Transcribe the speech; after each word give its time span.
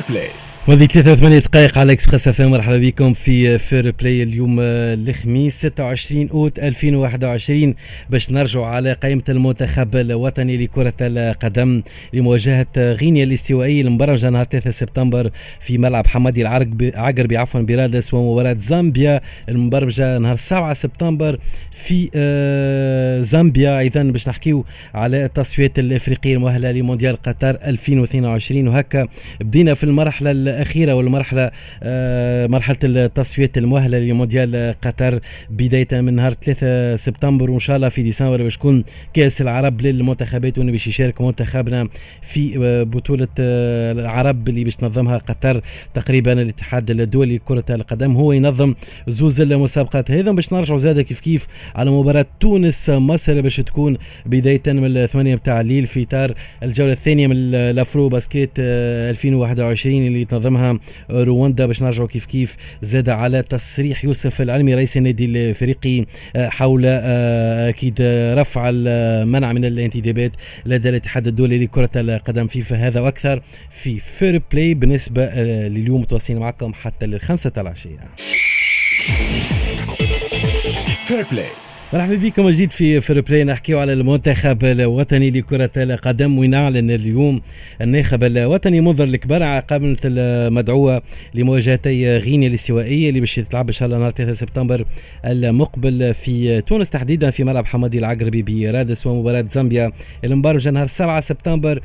Fair 0.00 0.08
Play 0.08 0.49
وهذه 0.70 0.86
83 0.86 1.38
دقائق 1.38 1.78
على 1.78 1.92
Express 1.92 2.28
FM 2.28 2.40
مرحبا 2.40 2.78
بكم 2.78 3.12
في 3.12 3.58
Fair 3.58 3.90
Play 4.00 4.22
اليوم 4.22 4.56
الخميس 4.60 5.58
26 5.58 6.28
أوت 6.28 6.58
2021 6.58 7.74
باش 8.10 8.30
نرجع 8.30 8.66
على 8.66 8.92
قائمة 8.92 9.22
المنتخب 9.28 9.96
الوطني 9.96 10.56
لكرة 10.56 10.94
القدم 11.00 11.82
لمواجهة 12.12 12.66
غينيا 12.76 13.24
الاستوائية 13.24 13.82
المبرمجه 13.82 14.30
نهار 14.30 14.44
3 14.44 14.70
سبتمبر 14.70 15.30
في 15.60 15.78
ملعب 15.78 16.06
حمادي 16.06 16.42
العقربي 16.42 17.36
عفوا 17.36 17.60
برادس 17.60 18.14
ومباراة 18.14 18.56
زامبيا. 18.60 19.20
المبرمجه 19.48 20.18
نهار 20.18 20.36
7 20.36 20.74
سبتمبر 20.74 21.38
في 21.72 22.10
آه، 22.14 23.20
زامبيا. 23.20 23.78
أيضا 23.78 24.02
باش 24.02 24.28
نحكيو 24.28 24.64
على 24.94 25.24
التصفيات 25.24 25.78
الإفريقية 25.78 26.34
المؤهلة 26.34 26.72
لمونديال 26.72 27.22
قطر 27.22 27.58
2022 27.64 28.68
وهكا 28.68 29.08
بدينا 29.40 29.74
في 29.74 29.84
المرحلة 29.84 30.59
الأخيرة 30.60 30.94
والمرحلة 30.94 31.50
آه، 31.82 32.46
مرحلة 32.46 32.76
التصفيات 32.84 33.58
المؤهلة 33.58 33.98
لمونديال 33.98 34.74
قطر. 34.82 35.20
بداية 35.50 35.88
من 35.92 36.14
نهار 36.14 36.32
3 36.32 36.96
سبتمبر 36.96 37.50
وإن 37.50 37.58
شاء 37.58 37.76
الله 37.76 37.88
في 37.88 38.02
ديسمبر 38.02 38.42
باش 38.42 38.56
تكون 38.56 38.84
كأس 39.14 39.40
العرب 39.40 39.80
للمنتخبات 39.80 40.58
باش 40.58 40.86
يشارك 40.86 41.20
منتخبنا 41.20 41.88
في 42.22 42.58
آه، 42.62 42.82
بطولة 42.82 43.28
آه، 43.40 43.92
العرب 43.92 44.48
اللي 44.48 44.64
باش 44.64 44.76
تنظمها 44.76 45.18
قطر. 45.18 45.60
تقريبا 45.94 46.32
الاتحاد 46.32 46.90
الدولي 46.90 47.36
لكرة 47.36 47.64
القدم 47.70 48.12
هو 48.16 48.32
ينظم 48.32 48.74
زوز 49.08 49.40
المسابقات. 49.40 50.10
هذا 50.10 50.32
باش 50.32 50.52
نرجعوا 50.52 50.78
زاد 50.78 51.00
كيف 51.00 51.20
كيف 51.20 51.46
على 51.74 51.90
مباراة 51.90 52.26
تونس 52.40 52.90
مصر 52.90 53.40
باش 53.40 53.56
تكون 53.56 53.96
بداية 54.26 54.62
من 54.66 54.96
الثمانية 54.96 55.34
بتاع 55.34 55.60
الليل 55.60 55.86
في 55.86 56.02
إطار 56.02 56.34
الجولة 56.62 56.92
الثانية 56.92 57.26
من 57.26 57.36
ال 57.54 58.08
AfroBasket 58.08 58.50
2021 58.58 60.06
اللي 60.06 60.24
تنظمها 60.40 60.78
رواندا 61.10 61.66
باش 61.66 61.82
نرجعوا 61.82 62.08
كيف 62.08 62.26
كيف 62.26 62.56
زادة 62.82 63.08
على 63.08 63.42
تصريح 63.42 64.04
يوسف 64.04 64.42
العلمي 64.42 64.74
رئيس 64.74 64.96
النادي 64.96 65.24
الافريقي 65.24 66.04
آه، 66.36 66.48
حول 66.48 66.82
آه، 66.86 67.68
أكيد 67.68 68.00
رفع 68.34 68.70
المنع 68.74 69.52
من 69.52 69.64
الانتدابات 69.64 70.32
لدى 70.66 70.88
الاتحاد 70.88 71.26
الدولي 71.26 71.64
لكرة 71.64 71.90
القدم 71.96 72.46
فيفا 72.46 72.76
هذا 72.76 73.00
وأكثر 73.00 73.42
في 73.70 73.98
Fair 73.98 74.42
Play 74.52 74.74
بالنسبة 74.74 75.24
آه، 75.24 75.68
لليوم 75.68 76.00
متواصلين 76.00 76.38
معكم 76.38 76.72
حتى 76.74 77.06
للخمسة 77.06 77.52
العشية. 77.56 77.98
Fair 81.06 81.26
Play 81.32 81.69
مرحبا 81.92 82.14
بكم 82.14 82.48
جديد 82.50 82.70
في 82.72 83.00
Fair 83.00 83.20
Play 83.20 83.44
نحكيو 83.44 83.78
على 83.78 83.92
المنتخب 83.92 84.64
الوطني 84.64 85.30
لكرة 85.30 85.70
القدم 85.76 86.38
ونعلن 86.38 86.90
اليوم 86.90 87.40
الناخب 87.80 88.24
الوطني 88.24 88.80
منظر 88.80 89.04
الكبار 89.04 89.42
عقابة 89.42 89.96
المدعوة 90.04 91.02
لمواجهتي 91.34 92.16
غينيا 92.18 92.48
الاستوائية 92.48 93.08
اللي 93.08 93.20
باش 93.20 93.34
تلعب 93.34 93.66
إن 93.66 93.72
شاء 93.72 93.86
الله 93.86 93.98
نهار 93.98 94.10
3 94.10 94.32
سبتمبر 94.32 94.84
المقبل 95.24 96.14
في 96.14 96.60
تونس 96.60 96.90
تحديدا 96.90 97.30
في 97.30 97.44
ملعب 97.44 97.66
حمادي 97.66 97.98
العقربي 97.98 98.42
برادس 98.42 99.06
ومباراة 99.06 99.44
زامبيا 99.52 99.92
المبارجة 100.24 100.70
نهار 100.70 100.86
7 100.86 101.20
سبتمبر 101.20 101.80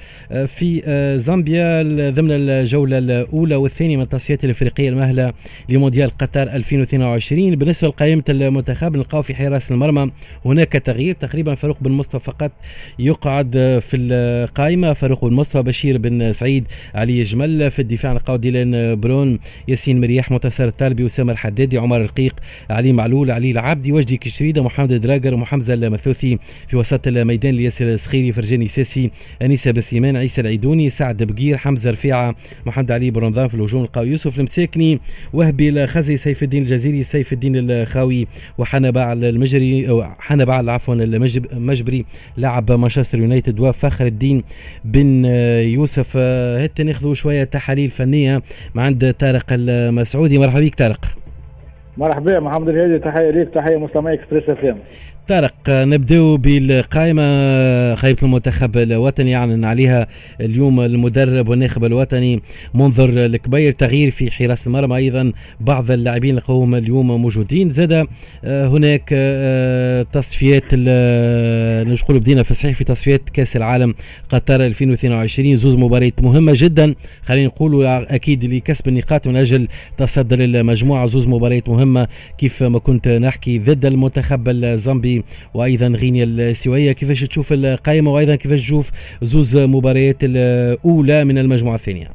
في 0.48 0.82
زامبيا 1.26 1.84
ضمن 2.10 2.32
الجولة 2.32 2.98
الأولى 2.98 3.56
والثانية 3.56 3.98
من 3.98 4.04
التصفيات 4.04 4.46
الأفريقية 4.46 4.90
المهلة 4.90 5.34
لمونديال 5.70 6.10
قطر 6.18 6.44
2022 6.44 7.56
بالنسبة 7.56 7.88
لقائمة 7.88 8.24
المنتخب 8.30 8.98
نلقاو 8.98 9.22
في 9.22 9.36
حراس 9.36 9.72
المرمى 9.72 9.95
المرمى 9.96 10.12
هناك 10.46 10.72
تغيير 10.72 11.16
تقريبا 11.16 11.56
فاروق 11.56 11.78
بن 11.82 11.92
مصطفى 11.92 12.26
فقط 12.26 12.52
يقعد 13.00 13.52
في 13.82 13.98
القائمة. 13.98 14.94
فاروق 14.94 15.26
بن 15.26 15.34
مصطفى 15.34 15.64
بشير 15.64 15.98
بن 15.98 16.34
سعيد 16.34 16.68
علي 16.96 17.24
جمل 17.24 17.72
في 17.72 17.80
الدفاع 17.82 18.14
نلقاو 18.14 18.36
ديلان 18.36 19.00
برون 19.00 19.40
ياسين 19.68 20.02
مرياح 20.02 20.32
منتصر 20.32 20.64
الطالبي 20.64 21.06
أسامة 21.06 21.32
الحدادي 21.32 21.78
عمر 21.78 21.98
الرقيق 21.98 22.36
علي 22.70 22.94
معلول 22.94 23.32
علي 23.32 23.52
العبدي 23.52 23.92
وجدي 23.92 24.18
كشريدة 24.18 24.64
محمد 24.64 24.94
دراجر 24.94 25.36
وحمزة 25.36 25.74
المثلوثي. 25.74 26.38
في 26.68 26.78
وسط 26.78 27.08
الميدان 27.08 27.60
ياسر 27.60 27.86
السخيري 27.86 28.32
فرجاني 28.32 28.68
ساسي 28.68 29.12
أنيس 29.42 29.72
بن 29.72 29.84
سليمان 29.84 30.16
عيسى 30.16 30.42
العيدوني 30.42 30.90
سعد 30.90 31.24
بقير 31.24 31.58
حمزة 31.58 31.92
رفيعة 31.92 32.36
محمد 32.66 32.92
علي 32.92 33.12
بن 33.12 33.24
رمضان 33.24 33.48
في 33.48 33.56
الهجوم 33.56 33.82
نلقاو 33.82 34.04
يوسف 34.04 34.40
المساكني 34.40 35.00
وهبي 35.34 35.70
الخزري 35.70 36.18
سيف 36.18 36.44
الدين 36.44 36.64
الجزيري 36.64 37.04
سيف 37.04 37.34
الدين 37.34 37.54
الخاوي 37.56 38.28
وحنبع 38.58 39.14
المجري 39.14 39.85
حان 40.20 40.46
بعد 40.46 40.70
عفوا 40.70 40.96
المجبري 40.96 42.06
لاعب 42.38 42.72
مانشستر 42.72 43.20
يونايتد 43.20 43.60
وفخر 43.60 44.06
الدين 44.06 44.44
بن 44.86 45.26
يوسف. 45.76 46.18
هات 46.18 46.82
ناخذوا 46.82 47.14
شوية 47.14 47.44
تحاليل 47.44 47.90
فنية 47.90 48.42
مع 48.76 48.84
عند 48.84 49.14
طارق 49.20 49.46
المسعودي. 49.52 50.38
مرحبا 50.38 50.60
بك 50.60 50.76
طارق. 50.76 51.06
مرحبا 51.98 52.40
محمد 52.40 52.70
الهادي 52.70 53.00
تحية 53.00 53.30
ليك 53.30 53.50
تحية 53.50 53.78
مستمعي 53.78 54.14
إكسبريس 54.14 54.50
إف 54.50 54.76
طارق 55.28 55.54
نبداو 55.70 56.38
بالقائمة. 56.38 57.26
خيبة 57.96 58.18
المنتخب 58.24 58.78
الوطني 58.78 59.36
أعلن 59.36 59.66
عليها 59.66 60.08
اليوم 60.42 60.82
المدرب 60.82 61.50
والناخب 61.50 61.86
الوطني 61.86 62.42
منظر 62.74 63.10
الكبير 63.10 63.72
تغيير 63.72 64.12
في 64.12 64.32
حراسة 64.32 64.68
المرمى 64.68 64.98
أيضا. 64.98 65.32
بعض 65.60 65.92
اللاعبين 65.92 66.36
لقوهم 66.36 66.76
اليوم 66.76 67.22
موجودين. 67.22 67.72
زاد 67.72 68.08
آه، 68.46 68.68
هناك 68.68 69.10
آه، 69.14 70.06
تصفيات 70.12 70.74
نقول 70.74 72.20
بدينا 72.20 72.44
في 72.44 72.52
الصحيح 72.52 72.76
في 72.76 72.84
تصفيات 72.84 73.30
كأس 73.30 73.58
العالم 73.58 73.94
قطر 74.30 74.66
2022 74.66 75.56
زوز 75.56 75.76
مباريات 75.76 76.22
مهمة 76.22 76.54
جدا. 76.56 76.96
خلينا 77.22 77.48
نقولوا 77.48 78.16
أكيد 78.16 78.46
لكسب 78.46 78.88
النقاط 78.88 79.28
من 79.28 79.36
أجل 79.36 79.68
تصدر 79.98 80.44
المجموعة 80.44 81.08
زوز 81.08 81.28
مباريات 81.28 81.70
مهمة 81.70 82.08
كيف 82.38 82.64
ما 82.64 82.80
كنت 82.80 83.08
نحكي 83.08 83.60
ضد 83.60 83.86
المنتخب 83.86 84.50
الزامبي. 84.50 85.15
وأيضا 85.54 85.88
غينيا 85.88 86.24
السويه 86.24 86.92
كيفاش 86.92 87.24
تشوف 87.24 87.54
القائمة 87.54 88.14
وأيضا 88.14 88.36
كيفاش 88.36 88.62
تشوف 88.62 88.92
زوز 89.22 89.58
مباريات 89.58 90.18
الأولى 90.24 91.26
من 91.26 91.38
المجموعة 91.38 91.76
الثانية؟ 91.76 92.08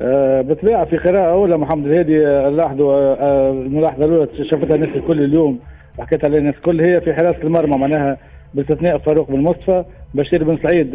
أه 0.00 0.40
بالطبيعة 0.40 0.84
في 0.84 0.96
قراءه 0.96 1.32
أولى 1.32 1.58
محمد 1.58 1.86
الهادي 1.86 2.26
آه، 2.26 2.48
لاحظوا 2.48 2.94
أه 2.94 3.50
الملاحظة 3.50 4.04
الأولى 4.04 4.28
شافتها 4.50 4.74
الناس 4.74 4.96
الكل 4.96 5.24
اليوم 5.24 5.58
حكيتها 5.98 6.28
للناس 6.28 6.54
الكل 6.54 6.80
هي 6.80 7.00
في 7.00 7.14
حراسه 7.14 7.42
المرمى 7.42 7.76
معناها 7.76 8.16
باستثناء 8.54 8.98
فاروق 8.98 9.30
بن 9.30 9.40
مصطفى 9.40 9.84
بشير 10.14 10.44
بن 10.44 10.58
سعيد 10.62 10.90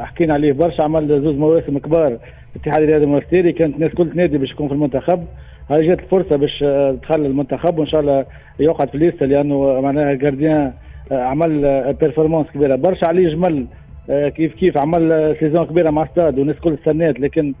حكينا 0.00 0.34
عليه 0.34 0.52
برشا 0.52 0.82
عمل 0.82 1.22
زوز 1.22 1.36
مواسم 1.36 1.78
كبار. 1.78 2.18
اتحاد 2.56 2.82
الرياضي 2.82 3.04
المونستيري 3.04 3.52
كانت 3.52 3.74
الناس 3.74 3.92
كل 3.92 4.10
تنادي 4.10 4.38
باش 4.38 4.50
يكون 4.50 4.68
في 4.68 4.74
المنتخب. 4.74 5.24
هاي 5.70 5.86
جات 5.88 5.98
الفرصة 5.98 6.36
باش 6.36 6.62
آه، 6.62 6.96
تخلي 7.02 7.26
المنتخب 7.26 7.78
وإن 7.78 7.86
شاء 7.86 8.00
الله 8.00 8.26
يقعد 8.60 8.88
في 8.88 8.94
ال 8.94 8.99
liste 8.99 9.26
لأنه 9.26 9.80
معناها 9.80 10.14
gardien 10.14 10.72
آه، 11.12 11.22
عمل 11.22 11.60
performances 12.00 12.46
آه، 12.46 12.52
كبيرة. 12.52 12.76
برشا 12.76 13.08
علي 13.08 13.28
جمل 13.28 13.66
كيف 14.08 14.54
كيف 14.54 14.78
عمل 14.78 15.36
saison 15.40 15.66
كبيرة 15.66 15.90
مع 15.90 16.06
ستاد 16.06 16.38
والناس 16.38 16.56
كل 16.56 16.74
استنات 16.74 17.20
لكن 17.20 17.54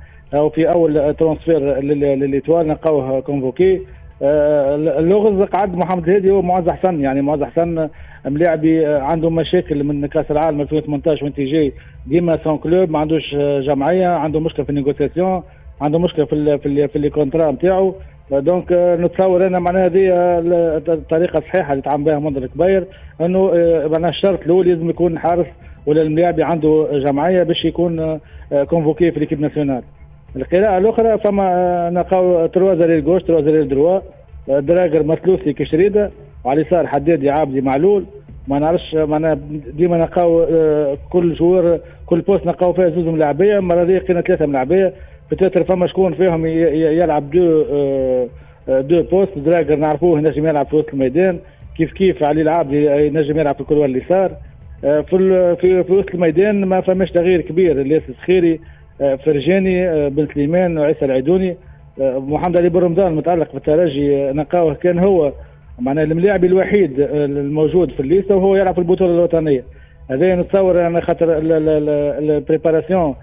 في 0.54 0.72
أول 0.74 1.14
transfert 1.14 1.80
لل 1.80 2.02
Étoile 2.02 2.68
نلقاوه 2.68 3.20
convoqué 3.20 3.80
اللغز 4.22 5.42
قعد 5.42 5.76
محمد 5.76 6.08
الهادي 6.08 6.30
هو 6.30 6.42
معز 6.42 6.68
حسن. 6.68 7.00
يعني 7.00 7.22
معز 7.22 7.42
حسن 7.42 7.88
ملاعبي 8.26 8.86
عنده 8.86 9.30
مشاكل 9.30 9.84
من 9.84 10.06
كأس 10.06 10.30
العالم 10.30 10.60
2018 10.60 11.24
وانت 11.24 11.40
جاي 11.40 11.72
ديما 12.06 12.38
sans 12.44 12.58
club 12.58 12.90
ما 12.90 12.98
عندوش 12.98 13.34
جمعية 13.68 14.06
عنده 14.08 14.40
مشكلة 14.40 14.64
في 14.64 14.70
ال 14.70 14.76
négociation 14.76 15.42
عنده 15.80 15.98
مشكلة 15.98 16.24
في 16.24 16.32
ال 16.32 16.58
في 16.58 16.66
ال 16.66 16.88
في 16.88 16.98
ال 16.98 17.04
contrat 17.04 17.50
نتاعو 17.52 17.94
donc 18.30 18.66
نتصور 18.72 19.46
أنا 19.46 19.58
معناها 19.58 19.86
هذه 19.86 20.08
الطريقة 20.88 21.38
الصحيحه 21.38 21.72
اللي 21.72 21.82
تعامل 21.82 22.04
بها 22.04 22.18
منذر 22.18 22.46
كبير. 22.46 22.84
إنه 23.20 23.52
آه، 23.54 23.86
معناها 23.86 24.10
الشرط 24.10 24.42
الأول 24.42 24.68
لازم 24.68 24.90
يكون 24.90 25.18
حارس 25.18 25.46
ولا 25.86 26.02
الملاعبي 26.02 26.42
عنده 26.44 26.88
جمعية 26.92 27.42
باش 27.42 27.64
يكون 27.64 28.20
convoqué 28.68 29.08
آه، 29.08 29.10
في 29.10 29.20
l'équipe 29.20 29.40
nationale 29.40 29.82
القراءة 30.36 30.78
الأخرى 30.78 31.18
فما 31.18 31.42
آه، 31.42 31.90
نلقاو 31.90 32.46
trois 32.46 32.74
arrières 32.74 33.00
gauches 33.00 33.22
trois 33.22 33.40
arrières 33.40 33.64
droits 33.64 34.00
دراجر 34.48 35.02
مثلوثي 35.02 35.52
كشريدة 35.52 36.10
وعلى 36.44 36.60
اليسار 36.60 36.86
حدادي 36.86 37.30
عابدي 37.30 37.60
معلول. 37.60 38.04
ما 38.48 38.58
نعرفش 38.58 38.94
معناها 38.94 39.38
ديما 39.74 39.96
نلقاو 39.96 40.46
كل 41.10 41.36
شهور 41.36 41.78
كل 42.06 42.20
poste 42.20 42.46
نلقاو 42.46 42.72
فيها 42.72 42.88
زوز 42.88 43.06
ملاعبية 43.06 43.58
المره 43.58 43.82
هذه 43.82 43.96
لقينا 43.96 44.20
ثلاثة 44.20 44.46
ملاعبية. 44.46 44.92
peut-être 45.30 45.64
فما 45.64 45.86
شكون 45.86 46.14
فيهم 46.14 46.46
يلعب 46.46 47.30
deux 47.30 47.64
آه، 47.72 48.26
آه، 48.68 48.80
deux 48.80 49.02
postes. 49.02 49.38
دراجر 49.38 49.76
نعرفوه 49.76 50.20
نجم 50.20 50.46
يلعب 50.46 50.66
في 50.66 50.76
وسط 50.76 50.88
الميدان. 50.92 51.38
كيف 51.76 51.92
كيف 51.92 52.22
علي 52.22 52.42
العابدي 52.42 52.72
ينجم 52.72 53.38
يلعب 53.38 53.54
في 53.54 53.60
الكره 53.60 53.84
اليسار 53.84 54.32
آه، 54.84 55.00
في 55.00 55.56
في 55.60 55.84
في 55.84 55.92
وسط 55.92 56.14
الميدان 56.14 56.64
ما 56.64 56.80
فماش 56.80 57.10
تغيير 57.10 57.40
كبير. 57.40 57.80
الياس 57.80 58.02
السخيري 58.08 58.60
فرجاني 59.24 60.10
بن 60.10 60.26
سليمان 60.34 60.78
وعيسى 60.78 61.04
العيدوني 61.04 61.56
محمد 61.98 62.56
علي 62.56 62.68
بن 62.68 62.80
رمضان 62.80 63.14
متعلق 63.14 63.48
في 63.50 63.56
الترجي 63.56 64.32
نقاوه 64.32 64.74
كان 64.74 64.98
هو. 64.98 65.32
معناها 65.78 66.04
الملاعب 66.04 66.44
الوحيد 66.44 67.00
الموجود 67.00 67.90
في 67.90 68.00
ال 68.00 68.06
liste 68.06 68.36
وهو 68.36 68.56
يلعب 68.56 68.74
في 68.74 68.80
البطولة 68.80 69.14
الوطنية. 69.14 69.62
هذا 70.10 70.34
نتصور 70.34 70.86
أنا 70.86 71.00
خاطر 71.00 71.38
ال 71.38 71.53
préparation 71.53 73.14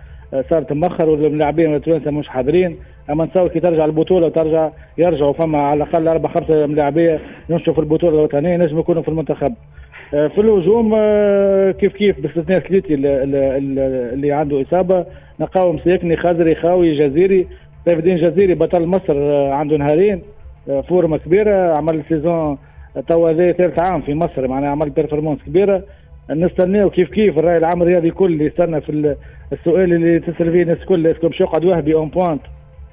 صارت 0.50 0.74
مؤخر 0.74 1.10
واللاعبين 1.10 1.76
التوانسه 1.76 2.12
مش 2.12 2.28
حاضرين. 2.28 2.78
أما 3.10 3.26
نتصور 3.26 3.48
كي 3.48 3.60
ترجع 3.60 3.86
البطولة 3.86 4.26
وترجع 4.26 4.70
يرجعوا 4.98 5.34
فما 5.34 5.62
على 5.62 5.84
الأقل 5.84 6.08
أربع 6.08 6.30
خمسة 6.30 6.66
لاعبيه 6.66 7.20
يمشوا 7.50 7.74
في 7.74 7.80
البطولة 7.80 8.14
الوطنية 8.14 8.58
نجم 8.58 8.80
يكونوا 8.80 9.02
في 9.02 9.08
المنتخب. 9.10 9.54
في 10.09 10.38
الهجوم 10.38 10.95
كيف 11.71 11.94
كيف؟ 11.94 12.19
باستثناء 12.19 12.67
سليتي 12.67 12.94
اللي 12.94 14.31
عنده 14.31 14.61
إصابة. 14.61 15.06
نلقاو 15.39 15.80
مساكني 15.80 16.18
خزري 16.18 16.56
خاوي 16.56 16.97
جزيري. 16.97 17.47
سيف 17.85 18.00
الدين 18.00 18.17
جزيري 18.17 18.53
بطل 18.53 18.85
مصر 18.85 19.33
عنده 19.51 19.77
نهارين. 19.77 20.21
فورمة 20.89 21.17
كبيرة. 21.17 21.77
عمل 21.77 22.03
saison 22.10 22.57
توا 23.07 23.29
هذا 23.29 23.51
ثالث 23.51 23.79
عام 23.79 24.01
في 24.01 24.13
مصر 24.13 24.47
معناها 24.47 24.69
عمل 24.69 24.89
performances 24.89 25.39
كبيرة. 25.47 25.83
نستناو 26.29 26.89
كيف 26.89 27.09
كيف. 27.09 27.39
الرأي 27.39 27.57
العام 27.57 27.81
الرياضي 27.81 28.07
الكل 28.07 28.41
يستنى 28.41 28.81
في 28.81 29.15
السؤال 29.53 29.94
اللي 29.94 30.19
تسأل 30.19 30.51
فيه 30.51 30.61
الناس 30.61 30.77
الكل 30.77 31.07
est-ce 31.07 31.21
que 31.21 31.27
باش 31.27 31.41
يقعد 31.41 31.65
وهبي 31.65 31.94
en 31.94 32.10
pointe 32.10 32.42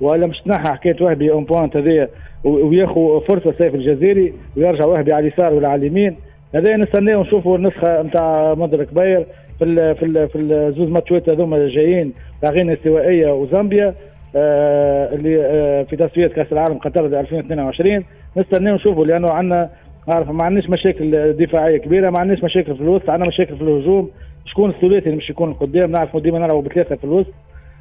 ولا 0.00 0.26
مش 0.26 0.40
تنحى 0.40 0.68
حكايه 0.68 0.96
وهبي 1.00 1.32
en 1.32 1.44
pointe 1.44 1.76
هذايا 1.76 2.08
وياخذ 2.44 3.20
فرصة 3.28 3.54
سيف 3.58 3.74
الجزيري. 3.74 4.32
ويرجع 4.56 4.86
وهبي 4.86 5.12
على 5.12 5.28
اليسار 5.28 5.54
ولا 5.54 5.68
على 5.68 5.86
اليمين. 5.86 6.16
هذا 6.54 6.76
نستناو 6.76 7.22
نشوفوا 7.22 7.56
النسخة 7.56 8.02
نتاع 8.02 8.54
منذر 8.54 8.94
كبير 8.94 9.26
في 9.58 9.64
ال 9.64 9.96
في 9.96 10.04
ال 10.04 10.28
في 10.28 10.38
الزوز 10.38 10.88
ماتشات 10.88 11.30
هذوما 11.30 11.68
جايين 11.68 12.12
تاع 12.42 12.50
غينيا 12.50 13.30
وزامبيا 13.30 13.94
آه 14.36 15.14
اللي 15.14 15.44
آه 15.44 15.82
في 15.82 15.96
تصفيات 15.96 16.32
كأس 16.32 16.52
العالم 16.52 16.78
قطر 16.78 17.06
2022 17.06 18.04
نستناو 18.36 18.74
نشوفوا 18.74 19.06
لأنه 19.06 19.30
عندنا 19.30 19.70
عارف 20.08 20.30
ما 20.30 20.44
عندناش 20.44 20.70
مشاكل 20.70 21.32
دفاعية 21.32 21.78
كبيرة 21.78 22.10
ما 22.10 22.18
عندناش 22.18 22.44
مشاكل 22.44 22.74
في 22.76 22.80
الوسط 22.80 23.10
عندنا 23.10 23.28
مشاكل 23.28 23.56
في 23.56 23.62
الهجوم. 23.62 24.10
شكون 24.46 24.70
الثلاثي 24.70 25.06
اللي 25.06 25.16
مش 25.16 25.30
يكون 25.30 25.52
قدام 25.52 25.90
نعرف 25.90 26.16
ديما 26.16 26.38
نلعبوا 26.38 26.62
بثلاثة 26.62 26.96
في 26.96 27.04
الوسط. 27.04 27.32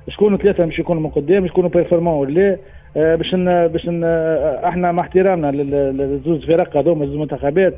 شكون 0.09 0.37
ثلاثة 0.37 0.65
مش 0.65 0.79
يكونوا 0.79 1.01
من 1.01 1.09
قدام؟ 1.09 1.47
شكون 1.47 1.67
بيرفورمون 1.67 2.13
ولا 2.13 2.57
آه 2.97 3.15
باش 3.15 3.35
باش 3.45 3.87
إحنا 4.67 4.91
مع 4.91 5.03
احترامنا 5.03 5.51
للزوز 5.51 6.45
فرق 6.45 6.77
هذوما 6.77 7.03
الزوز 7.03 7.17
منتخبات 7.17 7.73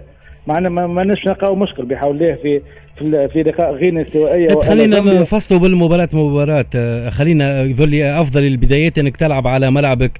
معنا 0.47 0.69
ما 0.69 1.03
نش 1.03 1.27
نلقاو 1.27 1.55
مشكل 1.55 1.85
بحول 1.85 2.15
الله 2.15 2.35
في 2.35 2.61
في 2.99 3.27
في 3.33 3.43
لقاء 3.43 3.73
غينيا 3.73 4.01
استوائيه 4.01 4.55
خلينا 4.55 4.99
نفصلوا 4.99 5.59
بالمباراة 5.59 6.09
مباراة 6.13 7.09
خلينا 7.09 7.61
يظل 7.61 8.01
أفضل 8.01 8.47
البدايات 8.47 8.97
إنك 8.97 9.17
تلعب 9.17 9.47
على 9.47 9.71
ملعبك 9.71 10.17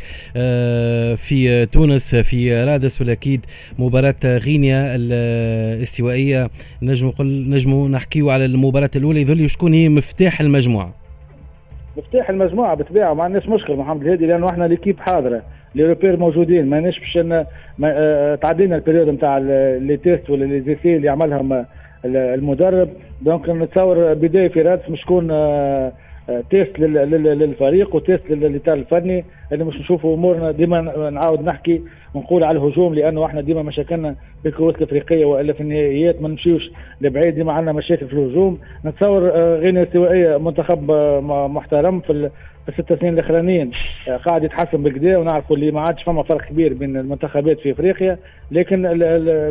في 1.16 1.68
تونس 1.72 2.16
في 2.16 2.64
رادس 2.64 3.02
والاكيد 3.02 3.46
مباراة 3.80 4.16
غينيا 4.26 4.96
الاستوائية. 4.96 6.50
نجم 6.82 7.08
نقول 7.08 7.50
نجموا 7.50 7.90
نحكيوا 7.90 8.32
على 8.32 8.46
المباراة 8.46 8.92
الأولى 8.96 9.22
يظل 9.22 9.50
شكون 9.50 9.74
هي 9.74 9.90
مفتاح 9.90 10.42
المجموعة. 10.42 10.94
مفتاح 11.98 12.30
المجموعة 12.30 12.76
بالطبيعه 12.76 13.14
ما 13.14 13.24
عندناش 13.24 13.50
مشكل 13.50 13.76
محمد 13.76 14.02
الهادي 14.02 14.26
لأنه 14.26 14.50
إحنا 14.50 14.64
l'équipe 14.64 15.00
حاضرة. 15.00 15.42
les 15.78 15.84
repères 15.84 16.18
موجودين 16.18 16.70
ماناش 16.70 17.00
باش 17.00 17.14
تعدينا 18.42 18.76
ال 18.76 18.80
période 18.80 19.10
نتاع 19.10 19.38
les 19.38 19.98
tests 19.98 20.30
ولا 20.30 20.46
les 20.46 20.62
essais 20.62 20.96
اللي 20.96 21.10
عملهم 21.10 21.66
المدرب. 22.06 22.90
donc 23.22 23.50
نتصور 23.50 24.14
بداية 24.14 24.48
في 24.48 24.62
رادس 24.62 24.90
مش 24.90 25.02
تكون 25.02 25.28
test 26.50 26.80
للفريق 26.80 27.96
و 27.96 28.02
test 28.02 28.30
للإطار 28.30 28.76
الفني. 28.76 29.26
اللي 29.52 29.64
مش 29.64 29.80
نشوفوا 29.80 30.16
أمورنا 30.16 30.52
ديما 30.52 31.10
نعاود 31.10 31.42
نحكي 31.42 31.82
ونقول 32.14 32.44
على 32.44 32.58
الهجوم 32.58 32.94
لأنه 32.94 33.26
إحنا 33.26 33.42
ديما 33.42 33.62
مشاكلنا 33.62 34.16
في 34.42 34.48
الكروت 34.48 34.78
الإفريقية 34.78 35.26
وإلا 35.26 35.54
في 35.54 35.62
النهائيات 35.62 36.22
ما 36.22 36.28
نمشيوش 36.28 36.72
لبعيد. 37.02 37.36
ديما 37.36 37.54
عندنا 37.54 37.72
مشاكل 37.72 38.08
في 38.08 38.14
الهجوم. 38.14 38.60
نتصور 38.86 39.30
غينيا 39.60 39.82
الاستوائيه 39.82 40.38
منتخب 40.38 40.92
محترم 41.52 42.00
في 42.00 42.30
الست 42.70 42.94
سنين 42.94 43.14
الأخرانيين. 43.14 43.72
قاعد 44.26 44.44
يتحسن 44.44 44.84
بالكدا 44.84 45.18
ونعرفوا 45.18 45.56
اللي 45.56 45.72
ما 45.72 45.82
عادش 45.82 46.04
فما 46.04 46.24
فرق 46.24 46.42
كبير 46.42 46.74
بين 46.74 46.98
المنتخبات 46.98 47.60
في 47.60 47.72
إفريقيا. 47.72 48.18
لكن 48.52 48.82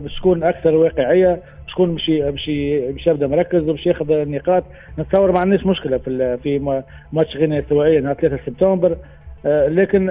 باش 0.02 0.17
تكون 0.17 0.43
أكثر 0.43 0.75
واقعية 0.75 1.40
شكون 1.76 1.94
باش 1.94 2.11
باش 2.11 2.50
باش 2.90 3.06
يبدأ 3.06 3.26
مركز 3.26 3.69
وباش 3.69 3.87
ياخذ 3.87 4.11
النقاط. 4.11 4.64
نتصور 4.99 5.32
ما 5.32 5.38
عندناش 5.38 5.67
مشكلة 5.67 5.99
في 5.99 6.38
في 6.43 6.82
ماتش 7.12 7.37
غينيا 7.37 7.58
الاستوائيه 7.58 8.00
نهار 8.00 8.14
3 8.14 8.38
سبتمبر. 8.46 8.96
لكن 9.44 10.06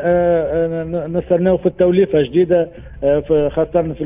نستناو 1.13 1.57
في 1.57 1.65
التوليفة 1.65 2.21
جديدة 2.21 2.69
خاصة 3.49 3.93
في 3.93 4.03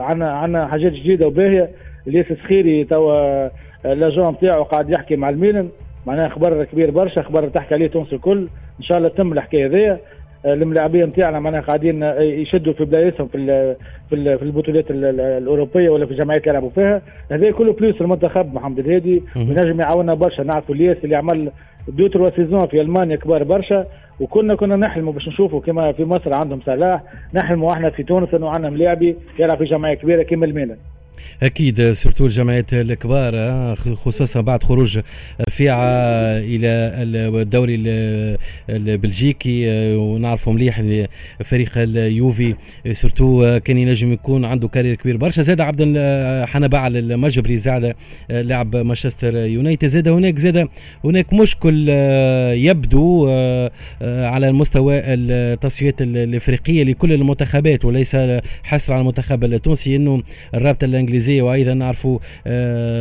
عندنا 0.00 0.30
عندنا 0.30 0.66
حاجات 0.66 0.92
جديدة 0.92 1.26
وباهية. 1.26 1.70
الياس 2.08 2.26
سخيري 2.26 2.84
توا 2.84 3.48
لاجون 3.84 4.28
نتاعو 4.30 4.62
قاعد 4.62 4.90
يحكي 4.90 5.16
مع 5.16 5.28
الميلان. 5.28 5.68
معناها 6.06 6.28
خبر 6.28 6.64
كبير 6.64 6.90
برشا 6.90 7.22
خبر 7.22 7.48
تحكي 7.48 7.74
عليه 7.74 7.86
تونس 7.86 8.12
الكل. 8.12 8.48
إن 8.78 8.84
شاء 8.84 8.98
الله 8.98 9.08
تم 9.08 9.32
الحكاية 9.32 9.66
هذيا. 9.66 9.98
الملاعبيه 10.52 11.04
نتاعنا 11.04 11.40
معناها 11.40 11.60
قاعدين 11.60 12.02
يشدوا 12.18 12.72
في 12.72 12.84
بلايصهم 12.84 13.28
في 13.28 13.74
في 14.10 14.38
في 14.38 14.42
البطولات 14.42 14.84
الأوروبية 14.90 15.90
ولا 15.90 16.06
في 16.06 16.12
الجمعيات 16.12 16.42
اللي 16.42 16.50
يلعبوا 16.50 16.70
فيها. 16.70 17.02
هذا 17.30 17.50
كله 17.50 17.72
plus 17.72 18.00
المنتخب 18.00 18.54
محمد 18.54 18.78
الهادي 18.78 19.22
ونجم 19.36 19.80
يعاوننا 19.80 20.14
برشا. 20.14 20.42
نعرفوا 20.42 20.74
الياس 20.74 20.96
اللي 21.04 21.16
عمل 21.16 21.50
deux 21.88 22.06
trois 22.06 22.30
saisons 22.30 22.66
في 22.66 22.80
ألمانيا 22.80 23.16
كبار 23.16 23.44
برشا. 23.44 23.86
وكنا 24.20 24.54
كنا 24.54 24.76
نحلموا 24.76 25.12
باش 25.12 25.28
نشوفوا 25.28 25.60
كما 25.60 25.92
في 25.92 26.04
مصر 26.04 26.34
عندهم 26.34 26.60
صلاح. 26.60 27.02
نحلموا 27.34 27.72
إحنا 27.72 27.90
في 27.90 28.02
تونس 28.02 28.34
إنه 28.34 28.48
عندنا 28.48 28.70
ملاعبي 28.70 29.16
يلعب 29.38 29.58
في 29.58 29.64
جمعية 29.64 29.94
كبيرة 29.94 30.22
كما 30.22 30.46
الميلان. 30.46 30.78
أكيد 31.42 31.92
surtout 31.92 32.26
الجمعيات 32.26 32.74
الكبار 32.74 33.74
خصوصا 33.76 34.40
بعد 34.40 34.62
خروج 34.62 35.00
رفيعه 35.48 35.78
إلى 36.38 36.68
الدوري 37.42 37.74
البلجيكي 38.70 39.68
ونعرفوا 39.94 40.52
مليح 40.52 40.82
فريق 41.44 41.72
اليوفي. 41.76 42.54
surtout 42.92 43.60
كان 43.64 43.78
ينجم 43.78 44.12
يكون 44.12 44.44
عنده 44.44 44.68
carrière 44.68 44.94
كبير. 44.94 45.16
برشا 45.16 45.42
زاد 45.42 45.60
عبد 45.60 45.98
حنبعل 46.48 46.96
المجبري 46.96 47.56
زاد 47.56 47.94
لاعب 48.30 48.76
مانشستر 48.76 49.36
يونايتد. 49.36 49.88
زاد 49.88 50.08
هناك 50.08 50.38
زاد 50.38 50.68
هناك 51.04 51.32
مشكل 51.34 51.88
يبدو 52.58 53.28
على 54.02 54.48
المستوى 54.48 55.00
التصفيات 55.04 56.02
الإفريقية 56.02 56.84
لكل 56.84 57.12
المنتخبات 57.12 57.84
وليس 57.84 58.16
حصر 58.62 58.92
على 58.92 59.00
المنتخب 59.00 59.44
التونسي 59.44 59.96
إنه 59.96 60.22
الرابطة 60.54 60.84
الإنجليزية 61.08 61.42
وأيضا 61.42 61.74
نعرفوا 61.74 62.18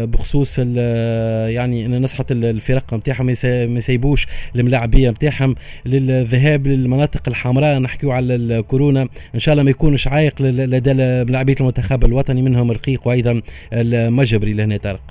بخصوص 0.05 0.59
يعني 0.59 1.87
نصحت 1.87 2.31
الفرق 2.31 2.93
نتاعهم 2.93 3.25
ما 3.25 3.31
يسيبوش 3.77 4.27
الملاعبية 4.55 5.09
نتاعهم 5.09 5.55
للذهاب 5.85 6.67
للمناطق 6.67 7.21
الحمراء. 7.27 7.79
نحكيو 7.79 8.11
على 8.11 8.35
الكورونا. 8.35 9.01
إن 9.35 9.39
شاء 9.39 9.53
الله 9.53 9.63
ما 9.63 9.69
يكونش 9.69 10.07
عائق 10.07 10.41
لدى 10.41 10.93
ملاعبية 11.23 11.55
المنتخب 11.59 12.05
الوطني 12.05 12.41
منهم 12.41 12.71
رقيق 12.71 13.07
وأيضا 13.07 13.41
المجبري 13.73 14.53
لهنا 14.53 14.77
طارق 14.77 15.01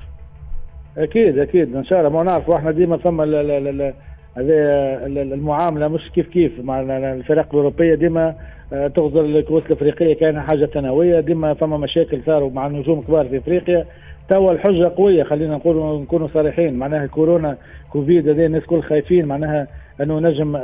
أكيد 0.97 1.39
أكيد. 1.39 1.77
إن 1.77 1.85
شاء 1.85 1.99
الله. 1.99 2.11
ما 2.11 2.23
نعرف 2.23 2.51
إحنا 2.51 2.71
ديما 2.71 2.97
ثم 2.97 3.23
هذه 4.37 4.53
المعاملة 5.07 5.89
مش 5.89 6.11
كيف 6.15 6.29
كيف. 6.29 6.61
مع 6.65 6.81
الفرق 6.81 7.47
الأوروبية 7.51 7.95
ديما 7.95 8.35
تغزر 8.71 9.21
الكؤوس 9.21 9.63
الأفريقية 9.67 10.15
كان 10.15 10.41
حاجة 10.41 10.67
ثانوية 10.67 11.21
ديما 11.21 11.55
فما 11.55 11.77
مشاكل 11.77 12.21
صاروا 12.27 12.51
مع 12.51 12.69
نجوم 12.69 13.01
كبار 13.01 13.29
في 13.29 13.39
أفريقيا. 13.39 13.85
توا 14.29 14.53
الحجة 14.53 14.93
قوية 14.97 15.23
خلينا 15.23 15.55
نقول 15.57 16.03
نكونوا 16.03 16.29
صريحين. 16.35 16.75
معناها 16.75 17.07
كورونا 17.07 17.57
كوفيد 17.93 18.29
هذه 18.29 18.47
الناس 18.47 18.65
كل 18.65 18.83
خايفين. 18.83 19.27
معناها 19.27 19.67
أنه 20.01 20.21
نجم 20.21 20.57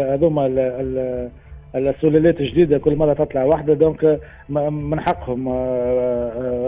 هذوما 0.00 0.46
السلالات 1.74 2.40
الجديدة 2.40 2.78
كل 2.78 2.96
مرة 2.96 3.12
تطلع 3.12 3.44
واحدة. 3.44 3.74
donc 3.74 4.20
من 4.70 5.00
حقهم 5.00 5.48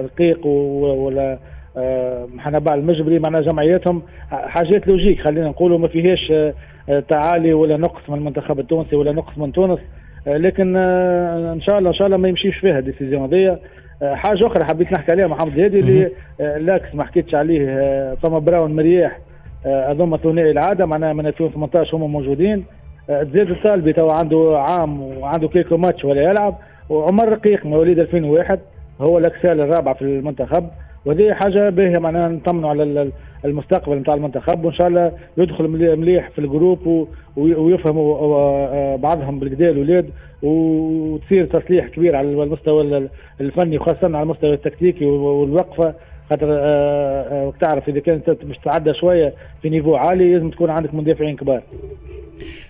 رقيق 0.05 0.47
ولا 0.47 1.39
حنبعل 2.39 2.75
المجبري 2.75 3.19
معنا 3.19 3.41
جمعياتهم 3.41 4.03
حاجات 4.31 4.89
logique 4.89 5.21
خلينا 5.21 5.49
نقولوا 5.49 5.79
ما 5.79 5.89
فيهاش 5.89 6.33
تعالي 7.09 7.53
ولا 7.53 7.77
نقص 7.77 8.11
من 8.11 8.19
المنتخب 8.19 8.61
التونسي 8.61 8.97
ولا 8.97 9.13
نقص 9.13 9.39
من 9.39 9.53
تونس. 9.53 9.79
لكن 10.27 10.77
إن 10.77 11.61
شاء 11.61 11.79
الله 11.79 11.91
إن 11.91 11.95
شاء 11.95 12.07
الله 12.07 12.19
ما 12.19 12.29
يمشيش 12.29 12.57
فيها 12.57 12.79
ال 12.79 12.84
décision 12.84 13.23
هذيا 13.23 13.59
حاجة 14.03 14.47
أخرى 14.47 14.65
حبيت 14.65 14.93
نحكي 14.93 15.13
عليها 15.13 15.27
محمد 15.27 15.61
هادي 15.61 15.79
اللي 15.79 16.11
l'axe 16.39 16.95
ما 16.95 17.05
حكيتش 17.05 17.35
عليه 17.35 17.67
فما 18.15 18.39
برون 18.39 18.77
مرياح 18.77 19.19
هذوما 19.67 20.17
ثنائي 20.17 20.51
العادة 20.51 20.87
معناها 20.87 21.13
من 21.13 21.27
2018 21.27 21.97
هما 21.97 22.07
موجودين. 22.07 22.65
زيد 23.09 23.51
الطالبي 23.51 23.93
تو 23.93 24.11
عنده 24.11 24.55
عام 24.59 25.03
وعنده 25.03 25.49
quelques 25.49 25.77
matchs 25.77 26.05
ولا 26.05 26.23
يلعب 26.23 26.59
وعمر 26.89 27.29
رقيق 27.29 27.67
مواليد 27.67 27.99
2001 27.99 28.61
هو 29.01 29.19
ال 29.19 29.26
axial 29.26 29.61
الرابع 29.61 29.93
في 29.93 30.03
المنتخب. 30.03 30.69
وهذه 31.05 31.35
حاجة 31.35 31.71
باهية 31.71 31.99
معناها 31.99 32.29
نطمنوا 32.29 32.71
على 32.71 33.11
المستقبل 33.45 33.97
نتاع 33.97 34.15
المنتخب 34.15 34.65
وإن 34.65 34.75
شاء 34.75 34.89
الله 34.89 35.13
يدخل 35.37 35.69
مليح 35.97 36.31
في 36.31 36.39
ال 36.39 36.49
groupe 36.49 37.09
ويفهموا 37.37 38.97
بعضهم 38.97 39.39
بالكدا 39.39 39.71
الاولاد 39.71 40.11
وتصير 40.43 41.47
تصليح 41.47 41.89
كبير 41.89 42.17
على 42.17 42.29
المستوى 42.29 43.09
الفني 43.41 43.79
وخاصة 43.79 44.05
على 44.05 44.23
المستوى 44.23 44.55
التكتيكي 44.55 45.05
والوقفة 45.05 45.95
خاطر 46.31 46.47
تعرف 47.61 47.89
إذا 47.89 48.01
كانت 48.01 48.31
باش 48.31 48.59
تعدى 48.59 48.95
شوية 48.95 49.33
في 49.63 49.71
نيفو 49.71 49.95
عالي 49.95 50.35
لازم 50.35 50.51
تكون 50.51 50.71
عندك 50.71 50.95
مدافعين 50.95 51.37
كبار. 51.37 51.63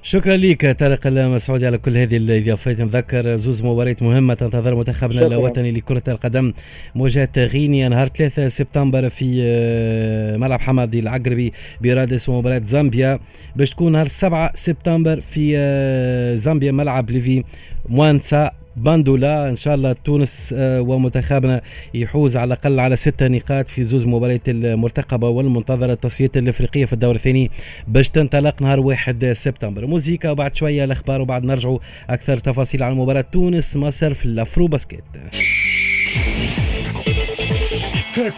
شكرا 0.02 0.36
لك 0.36 0.76
طارق 0.78 1.06
المسعودي 1.06 1.66
على 1.66 1.78
كل 1.78 1.96
هذه 1.96 2.16
الإضافات. 2.16 2.80
نذكر 2.80 3.36
زوز 3.36 3.62
مباريات 3.62 4.02
مهمة 4.02 4.34
تنتظر 4.34 4.74
منتخبنا 4.74 5.26
الوطني 5.26 5.72
لكرة 5.72 6.02
القدم 6.08 6.52
مواجهة 6.94 7.28
غينيا 7.36 7.88
نهار 7.88 8.08
3 8.08 8.48
سبتمبر 8.48 9.08
في 9.08 9.40
آه، 9.42 10.36
ملعب 10.36 10.60
حمادي 10.60 10.98
العقربي 10.98 11.52
برادس 11.80 12.28
ومباراه 12.28 12.62
زامبيا. 12.66 13.18
باش 13.56 13.70
تكون 13.70 13.92
نهار 13.92 14.08
7 14.08 14.52
سبتمبر 14.54 15.20
في 15.20 15.54
آه، 15.56 16.36
زامبيا 16.36 16.72
ملعب 16.72 17.10
ليفي 17.10 17.44
مواناواسا. 17.88 18.61
باندولا. 18.76 19.48
إن 19.48 19.56
شاء 19.56 19.74
الله 19.74 19.92
تونس 19.92 20.54
آه، 20.58 20.80
ومنتخبنا 20.80 21.60
يحوز 21.94 22.36
على 22.36 22.46
الأقل 22.46 22.80
على 22.80 22.96
ستة 22.96 23.28
نقاط 23.28 23.68
في 23.68 23.84
زوز 23.84 24.06
مباريات 24.06 24.48
المرتقبة 24.48 25.28
والمنتظرة 25.28 25.92
التصفيات 25.92 26.36
الإفريقية 26.36 26.84
في 26.84 26.92
الدور 26.92 27.14
الثاني 27.14 27.50
باش 27.88 28.08
تنطلق 28.08 28.62
نهار 28.62 28.80
1 28.80 29.32
سبتمبر. 29.32 29.86
موزيكا 29.86 30.30
وبعد 30.30 30.54
شوية 30.54 30.84
الأخبار 30.84 31.20
وبعد 31.20 31.44
نرجعوا 31.44 31.78
أكثر 32.10 32.38
تفاصيل 32.38 32.82
على 32.82 32.94
مباراة 32.94 33.24
تونس 33.32 33.76
مصر 33.76 34.14
في 34.14 34.24
الأفرو 34.24 34.68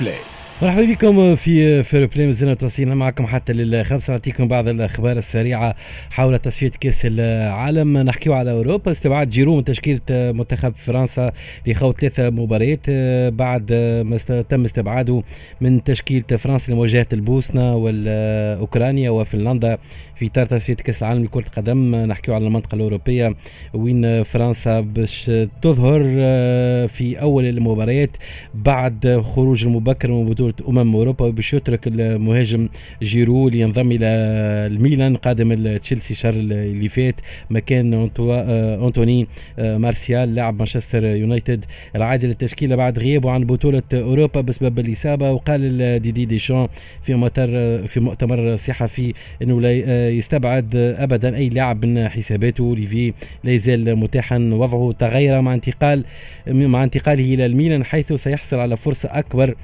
بلاي 0.01 0.15
مرحبا 0.63 0.85
بكم 0.85 1.35
في 1.35 1.83
Fair 1.83 2.07
Play 2.07 2.27
مازلنا 2.27 2.53
متواصلين 2.53 2.95
معكم 2.95 3.27
حتى 3.27 3.53
للخمسة. 3.53 4.13
نعطيكم 4.13 4.49
بعض 4.49 4.69
الأخبار 4.69 5.19
السريعة 5.19 5.75
حول 6.11 6.39
تصفية 6.39 6.71
كأس 6.81 7.03
العالم. 7.05 7.99
نحكيو 7.99 8.33
على 8.33 8.51
أوروبا 8.51 8.93
استبعاد 8.93 9.29
جيرو 9.29 9.57
من 9.57 9.65
تشكيلة 9.65 10.01
منتخب 10.11 10.73
فرنسا 10.75 11.33
لخوض 11.67 11.95
ثلاثة 11.95 12.31
مباريات. 12.31 12.91
بعد 13.35 13.73
ما 14.07 14.17
تم 14.49 14.65
استبعاده 14.65 15.23
من 15.61 15.85
تشكيلة 15.85 16.25
فرنسا 16.39 16.73
لمواجهة 16.73 17.07
البوسنة 17.13 17.77
والأوكرانيا 17.77 19.11
وفنلندا 19.11 19.79
في 20.17 20.27
إطار 20.27 20.45
تصفية 20.45 20.75
كأس 20.75 21.03
العالم 21.03 21.25
لكرة 21.25 21.41
القدم. 21.47 21.97
نحكيو 21.97 22.35
على 22.35 22.47
المنطقة 22.47 22.75
الأوروبية 22.75 23.35
وين 23.75 24.23
فرنسا 24.23 24.81
باش 24.81 25.31
تظهر 25.63 26.15
آه، 26.19 26.87
في 26.87 27.21
أول 27.21 27.45
المباريات 27.45 28.17
بعد 28.55 29.23
خروج 29.25 29.67
المبكر 29.67 30.11
من 30.11 30.27
بطوله 30.49 30.83
أمم 30.83 30.97
أوروبا 30.97 31.31
باش 31.31 31.55
يترك 31.55 31.87
المهاجم 31.87 32.69
جيرو 33.03 33.49
لينضم 33.49 33.93
إلى 33.93 34.07
الميلان 34.67 35.17
قادم 35.17 35.77
تشيلسي 35.77 36.13
الشهر 36.13 36.35
اللي 36.35 36.89
فات. 36.89 37.21
مكان 37.51 38.09
آه، 38.21 38.87
انتوني 38.87 39.27
آه، 39.59 39.77
مارسيال 39.77 40.35
لاعب 40.35 40.59
مانشستر 40.59 41.05
يونايتد. 41.05 41.65
العائد 41.97 42.27
للتشكيلة 42.27 42.77
بعد 42.77 42.99
غيابه 42.99 43.31
عن 43.31 43.45
بطولة 43.45 43.83
أوروبا 43.95 44.41
بسبب 44.41 44.79
الإصابة 44.79 45.33
وقال 45.33 46.03
ديدييه 46.03 46.25
ديشان 46.25 46.69
في 47.03 47.15
مؤتمر 47.15 47.87
في 47.87 48.01
مؤتمر 48.01 48.57
صحفي 48.57 49.13
إنه 49.43 49.61
لا 49.61 50.11
يستبعد 50.11 50.77
ابدا 50.77 51.37
أي 51.37 51.49
لاعب 51.49 51.85
من 51.85 52.09
حساباته. 52.09 52.77
ليفي 52.77 53.13
لا 53.45 53.53
يزال 53.53 53.97
متاحا 53.97 54.39
وضعه 54.39 54.93
تغير 54.99 55.41
مع 55.41 55.55
انتقال 55.55 56.05
مع 56.47 56.85
انتقاله 56.85 57.35
إلى 57.35 57.47
الميلان 57.47 57.85
حيث 57.85 58.13
سيحصل 58.13 58.57
على 58.57 58.77
فرصة 58.77 59.09
أكبر 59.19 59.55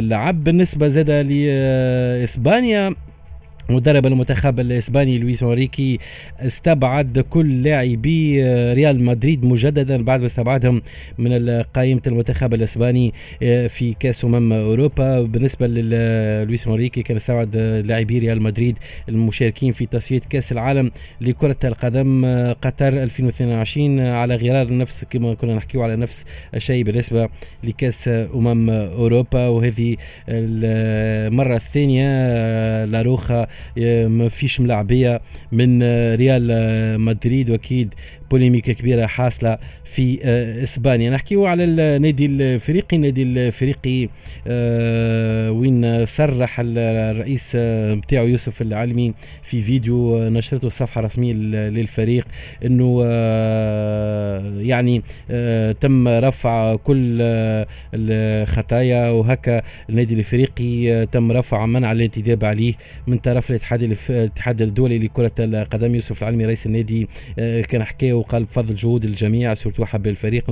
للعب 0.00 0.44
بالنسبة 0.44 0.88
زاد 0.88 1.10
لإسبانيا. 1.10 2.94
مدرب 3.70 4.06
المنتخب 4.06 4.60
الإسباني 4.60 5.18
لويس 5.18 5.42
انريكي 5.42 5.98
استبعد 6.40 7.18
كل 7.18 7.62
لاعبي 7.62 8.44
آه، 8.44 8.74
ريال 8.74 9.04
مدريد 9.04 9.44
مجددا 9.44 10.04
بعد 10.04 10.20
ما 10.20 10.26
استبعدهم 10.26 10.82
من 11.18 11.62
قائمه 11.74 12.00
المنتخب 12.06 12.54
الإسباني 12.54 13.14
آه، 13.42 13.66
في 13.66 13.94
كأس 13.94 14.24
أمم 14.24 14.52
أوروبا. 14.52 15.22
بالنسبة 15.22 15.66
للويس 15.66 16.68
انريكي 16.68 17.02
كان 17.02 17.16
استبعد 17.16 17.56
لاعبي 17.56 18.18
ريال 18.18 18.42
مدريد 18.42 18.78
المشاركين 19.08 19.72
في 19.72 19.86
تصفية 19.86 20.20
كأس 20.30 20.52
العالم 20.52 20.90
لكرة 21.20 21.56
القدم 21.64 22.24
آه، 22.24 22.52
قطر 22.52 23.02
2022 23.02 24.00
على 24.00 24.36
غرار 24.36 24.76
نفس 24.76 25.04
كما 25.04 25.34
كنا 25.34 25.54
نحكيو 25.54 25.82
على 25.82 25.96
نفس 25.96 26.24
الشيء 26.54 26.84
بالنسبة 26.84 27.28
لكأس 27.64 28.08
أمم 28.08 28.70
أوروبا. 28.70 29.48
وهذه 29.48 29.96
المرة 30.28 31.56
الثانية 31.56 32.10
لاروخا 32.84 33.46
ما 34.06 34.28
فيش 34.28 34.60
ملاعبية 34.60 35.20
من 35.52 35.82
ريال 36.14 37.00
مدريد 37.00 37.50
وأكيد 37.50 37.94
بوليميكا 38.30 38.72
كبيرة 38.72 39.06
حاصلة 39.06 39.58
في 39.84 40.18
آه، 40.24 40.62
إسبانيا. 40.62 41.10
نحكيو 41.10 41.46
على 41.46 41.64
النادي 41.64 42.26
الافريقي 42.26 42.96
النادي 42.96 43.22
الافريقي 43.22 44.08
آه، 44.46 45.50
وين 45.50 46.06
صرح 46.06 46.60
الرئيس 46.60 47.56
نتاعو 47.56 48.26
يوسف 48.26 48.62
العلمي 48.62 49.14
في 49.42 49.60
فيديو 49.60 50.28
نشرته 50.28 50.66
الصفحة 50.66 50.98
الرسمية 50.98 51.32
للفريق 51.32 52.26
إنه 52.64 53.02
آه، 53.04 54.60
يعني 54.60 55.02
تم 55.80 56.08
رفع 56.08 56.76
كل 56.76 57.18
الخطايا. 57.94 59.10
وهكا 59.10 59.62
النادي 59.90 60.14
الافريقي 60.14 61.06
تم 61.06 61.32
رفع 61.32 61.66
منع 61.66 61.92
الانتداب 61.92 62.44
عليه 62.44 62.74
من 63.06 63.18
طرف 63.18 63.39
الاتحاد 63.50 63.82
الاتحاد 63.82 64.62
الدولي 64.62 64.98
لكرة 64.98 65.32
القدم. 65.38 65.94
يوسف 65.94 66.22
العلمي 66.22 66.46
رئيس 66.46 66.66
النادي 66.66 67.08
كان 67.68 67.84
حكى 67.84 68.12
وقال 68.12 68.44
بفضل 68.44 68.74
جهود 68.74 69.04
الجميع 69.04 69.54
سورتو 69.54 69.84
حب 69.84 70.06
الفريق 70.06 70.44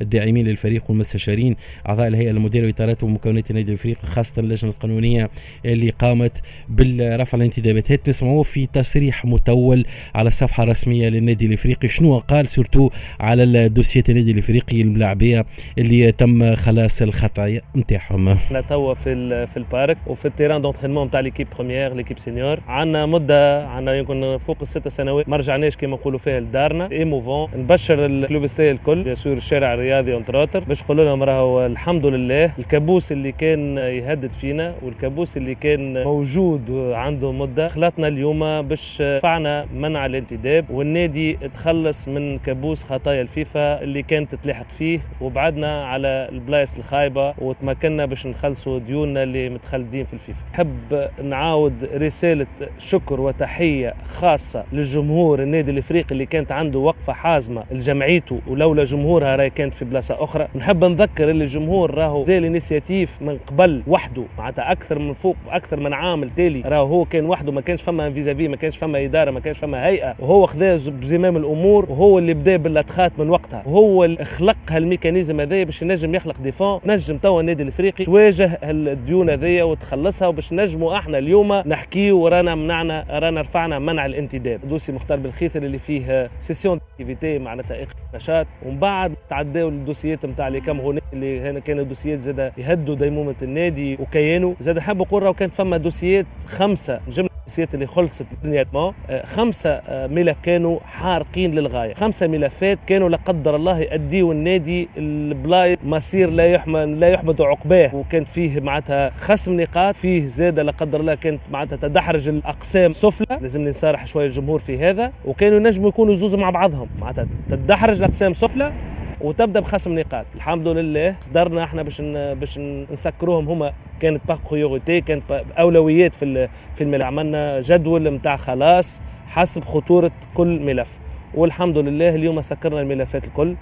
الداعمين 0.00 0.46
للفريق 0.46 0.90
والمستشارين 0.90 1.56
أعضاء 1.88 2.08
الهيئة 2.08 2.30
المديرة 2.30 2.66
واطارات 2.66 3.02
ومكونات 3.02 3.50
النادي 3.50 3.72
الافريقي 3.72 4.06
خاصة 4.06 4.32
اللجنة 4.38 4.70
القانونية 4.70 5.30
اللي 5.64 5.90
قامت 5.90 6.42
بالرفع 6.68 7.38
الانتدابات. 7.38 7.92
هات 7.92 8.06
تسمعوه 8.06 8.42
في 8.42 8.66
تصريح 8.66 9.24
متول 9.24 9.86
على 10.14 10.26
الصفحة 10.26 10.62
الرسمية 10.62 11.08
للنادي 11.08 11.46
الإفريقي؟ 11.46 11.88
شنو 11.88 12.18
قال 12.18 12.48
surtout 12.48 12.90
على 13.20 13.42
الدوسيات 13.42 14.10
النادي 14.10 14.30
الإفريقي 14.32 14.80
الملاعبيه 14.80 15.46
اللي 15.78 16.12
تم 16.12 16.54
خلاص 16.54 17.02
الخطايا 17.02 17.60
نتاعهم؟ 17.76 18.28
إحنا 18.28 18.62
في 18.94 19.46
في 19.46 19.56
ال 19.56 19.64
parc 19.64 19.98
وفي 20.06 20.24
ال 20.28 20.32
terrain 20.32 20.62
d'entraînement 20.62 21.06
نتاع 21.06 21.20
l'équipe 21.20 21.46
première 21.56 21.94
l'équipe 22.00 22.18
senior. 22.18 22.58
عندنا 22.68 23.06
مدة 23.06 23.66
عندنا 23.66 23.96
يمكن 23.96 24.38
فوق 24.38 24.56
الست 24.62 24.88
سنوات. 24.88 25.28
ما 25.28 25.36
رجعناش 25.36 25.76
كما 25.76 25.96
نقولوا 25.96 26.18
فيها 26.18 26.40
لدارنا. 26.40 26.70
تاعنا 26.70 26.96
ايموفون 26.96 27.48
نبشر 27.56 28.06
ال 28.06 28.44
clubistes 28.44 28.70
الكل. 28.70 29.02
bien 29.02 29.21
sûr 29.21 29.36
الشارع 29.36 29.74
الرياضي 29.74 30.14
entre 30.14 30.37
autres 30.37 30.64
باش 30.64 30.82
نقول 30.82 30.96
لهم 30.96 31.22
راهو 31.22 31.66
الحمد 31.66 32.06
لله. 32.06 32.52
الكابوس 32.58 33.12
اللي 33.12 33.32
كان 33.32 33.78
يهدد 33.78 34.32
فينا 34.32 34.74
والكابوس 34.82 35.36
اللي 35.36 35.54
كان 35.54 36.04
موجود 36.04 36.70
عنده 36.94 37.32
مدة. 37.32 37.68
خلطنا 37.68 38.08
اليوم 38.08 38.62
باش 38.62 39.02
رفعنا 39.22 39.66
منع 39.74 40.06
الانتداب. 40.06 40.70
والنادي 40.70 41.32
تخلص 41.54 42.08
من 42.08 42.38
كابوس 42.38 42.84
خطايا 42.84 43.22
الفيفا 43.22 43.82
اللي 43.82 44.02
كانت 44.02 44.34
تتلاحق 44.34 44.70
فيه. 44.78 45.00
وبعدنا 45.20 45.84
على 45.84 46.28
البلايص 46.32 46.76
الخايبة. 46.78 47.34
وتمكنا 47.38 48.06
باش 48.06 48.26
نخلصوا 48.26 48.78
ديوننا 48.78 49.22
اللي 49.22 49.48
متخلدين 49.48 50.04
في 50.04 50.12
الفيفا. 50.12 50.42
حب 50.52 51.08
نعاود 51.24 51.84
رسالة 51.94 52.46
شكر 52.78 53.20
وتحية 53.20 53.94
خاصة 54.08 54.64
للجمهور 54.72 55.42
النادي 55.42 55.70
الإفريقي 55.70 56.10
اللي 56.12 56.26
كانت 56.26 56.52
عنده 56.52 56.78
وقفة 56.78 57.12
حازمة 57.12 57.62
لجمعيته 57.70 58.40
ولولا 58.48 58.84
جمهورها 58.84 59.36
راهي 59.36 59.50
كانت 59.50 59.74
في 59.74 59.84
بلاصة 59.84 60.24
أخرى. 60.24 60.48
نحب 60.54 60.84
نذكر 60.84 61.30
اللي 61.30 61.44
الجمهور 61.44 61.94
راهو 61.94 62.24
خذا 62.24 62.38
l'initiative 62.38 63.22
من 63.22 63.38
قبل 63.46 63.82
وحده 63.86 64.22
معناتها 64.38 64.72
أكثر 64.72 64.98
من 64.98 65.12
فوق 65.12 65.36
أكثر 65.48 65.80
من 65.80 65.92
عام 65.92 66.24
تالي 66.28 66.62
راهو 66.66 66.86
هو 66.86 67.04
كان 67.04 67.26
وحده 67.26 67.52
ما 67.52 67.60
كانش 67.60 67.82
فما 67.82 68.10
vis-à-vis 68.10 68.48
ما 68.48 68.56
كانش 68.56 68.76
فما 68.76 69.04
إدارة 69.04 69.30
ما 69.30 69.40
كانش 69.40 69.58
فما 69.58 69.86
هيئة. 69.86 70.14
وهو 70.18 70.46
خذا 70.46 70.74
بزمام 70.74 71.36
الأمور 71.36 71.86
وهو 71.90 72.18
اللي 72.18 72.34
بدأ 72.34 72.56
بالادخات 72.56 73.12
من 73.18 73.30
وقتها. 73.30 73.62
وهو 73.66 74.04
اللي 74.04 74.24
خلق 74.24 74.56
هال 74.70 74.83
mécanisme 74.83 75.40
هذايا 75.40 75.64
باش 75.64 75.82
ينجم 75.82 76.14
يخلق 76.14 76.40
des 76.40 76.53
fonds. 76.53 76.80
نجم 76.86 77.16
توا 77.16 77.40
النادي 77.40 77.62
الإفريقي 77.62 78.04
تواجه 78.04 78.58
الديون 78.62 79.30
هذيا 79.30 79.64
وتخلصها 79.64 80.28
وباش 80.28 80.52
نجموا 80.52 80.98
إحنا 80.98 81.18
اليوم 81.18 81.62
نحكيو 81.80 82.18
ورانا 82.18 82.54
منعنا 82.54 83.06
رانا 83.10 83.40
رفعنا 83.40 83.78
منع 83.78 84.06
الانتداب 84.06 84.68
dossier 84.68 84.92
مختار 84.92 85.18
بالخيثر 85.18 85.62
اللي 85.62 85.78
فيه 85.78 86.30
cessation 86.40 86.80
d'activité 86.92 87.38
معناتها 87.38 87.86
نشاط 88.14 88.46
ومن 88.66 88.78
بعد 88.78 89.14
تعداو 89.30 89.68
الدوسيات 89.68 90.26
نتاع 90.26 90.48
les 90.48 90.60
Camerounais 90.60 91.00
اللي 91.12 91.40
هنا 91.40 91.60
كانوا 91.60 91.84
دوسيات 91.84 92.18
زاد 92.18 92.52
يهدوا 92.58 92.94
ديمومه 92.94 93.34
النادي 93.42 93.96
وكيانه 94.00 94.56
زاد 94.60 94.78
حاب 94.78 95.00
نقول 95.00 95.22
راهو 95.22 95.34
كانت 95.34 95.54
فما 95.54 95.76
دوسيات 95.76 96.26
خمسة. 96.46 97.00
جمله 97.08 97.29
اللي 97.58 97.86
خلصت 97.86 98.26
دنياتما 98.44 98.92
آه، 99.10 99.26
خمسة 99.26 99.70
آه، 99.70 100.06
ملف 100.06 100.36
كانوا 100.42 100.78
حارقين 100.80 101.54
للغاية. 101.54 101.94
خمسة 101.94 102.26
ملفات 102.26 102.78
كانوا 102.86 103.08
لا 103.08 103.18
قدر 103.24 103.56
الله 103.56 103.78
يأديوا 103.78 104.32
النادي 104.32 104.88
البلايص 104.96 105.78
مسير 105.84 106.30
لا 106.30 106.46
يحمد 106.46 106.88
لا 106.88 107.08
يحمد 107.08 107.42
عقباه. 107.42 107.94
وكان 107.94 108.24
فيه 108.24 108.60
معناتها 108.60 109.10
خصم 109.10 109.60
نقاط. 109.60 109.94
فيه 109.94 110.26
زاد 110.26 110.60
لا 110.60 110.72
قدر 110.72 111.00
الله 111.00 111.14
كانت 111.14 111.40
معناتها 111.50 111.76
تدحرج 111.76 112.28
الأقسام 112.28 112.92
سفلى. 112.92 113.38
لازم 113.40 113.68
نصارح 113.68 114.06
شوية 114.06 114.26
الجمهور 114.26 114.58
في 114.58 114.78
هذا. 114.78 115.12
وكانوا 115.24 115.56
ينجموا 115.56 115.88
يكونوا 115.88 116.14
زوز 116.14 116.34
مع 116.34 116.50
بعضهم. 116.50 116.88
معناتها 117.00 117.26
تدحرج 117.50 117.96
الأقسام 117.98 118.34
سفلى. 118.34 118.72
وتبدأ 119.20 119.60
بخصم 119.60 119.98
نقاط. 119.98 120.26
الحمد 120.34 120.68
لله 120.68 121.14
قدرنا 121.30 121.64
إحنا 121.64 121.82
باش 121.82 122.00
باش 122.10 122.58
نسكروهم 122.92 123.48
هما. 123.48 123.72
كانت 124.00 124.20
par 124.28 124.38
priorité 124.50 125.00
كانت 125.00 125.22
أولويات 125.58 126.14
في 126.14 126.48
في 126.76 126.84
الملعب 126.84 127.06
عملنا 127.12 127.60
جدول 127.60 128.14
نتاع 128.14 128.36
خلاص 128.36 129.02
حسب 129.26 129.64
خطورة 129.64 130.10
كل 130.34 130.60
ملف. 130.60 130.98
والحمد 131.34 131.78
لله 131.78 132.14
اليوم 132.14 132.40
سكرنا 132.40 132.80
الملفات 132.80 133.24
الكل 133.24 133.54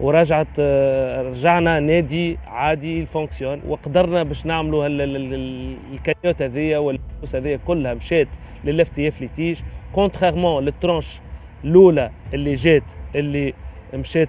ورجعت 0.00 0.60
رجعنا 1.30 1.80
نادي 1.80 2.38
عادي 2.46 3.00
il 3.00 3.10
fonctionne 3.10 3.60
وقدرنا 3.68 4.22
باش 4.22 4.46
نعملوا 4.46 4.86
الكيوت 4.86 6.42
هذيا 6.42 6.78
والفلوس 6.78 7.36
هذيا 7.36 7.56
كلها 7.66 7.94
مشات 7.94 8.28
لل 8.64 8.88
FTF 8.88 9.08
litige 9.08 9.20
contrairement 9.20 9.60
لل 9.94 10.64
tranche 10.64 11.20
الأولى 11.64 12.10
اللي 12.34 12.54
جات 12.54 12.82
اللي 13.14 13.54
مشات 13.94 14.28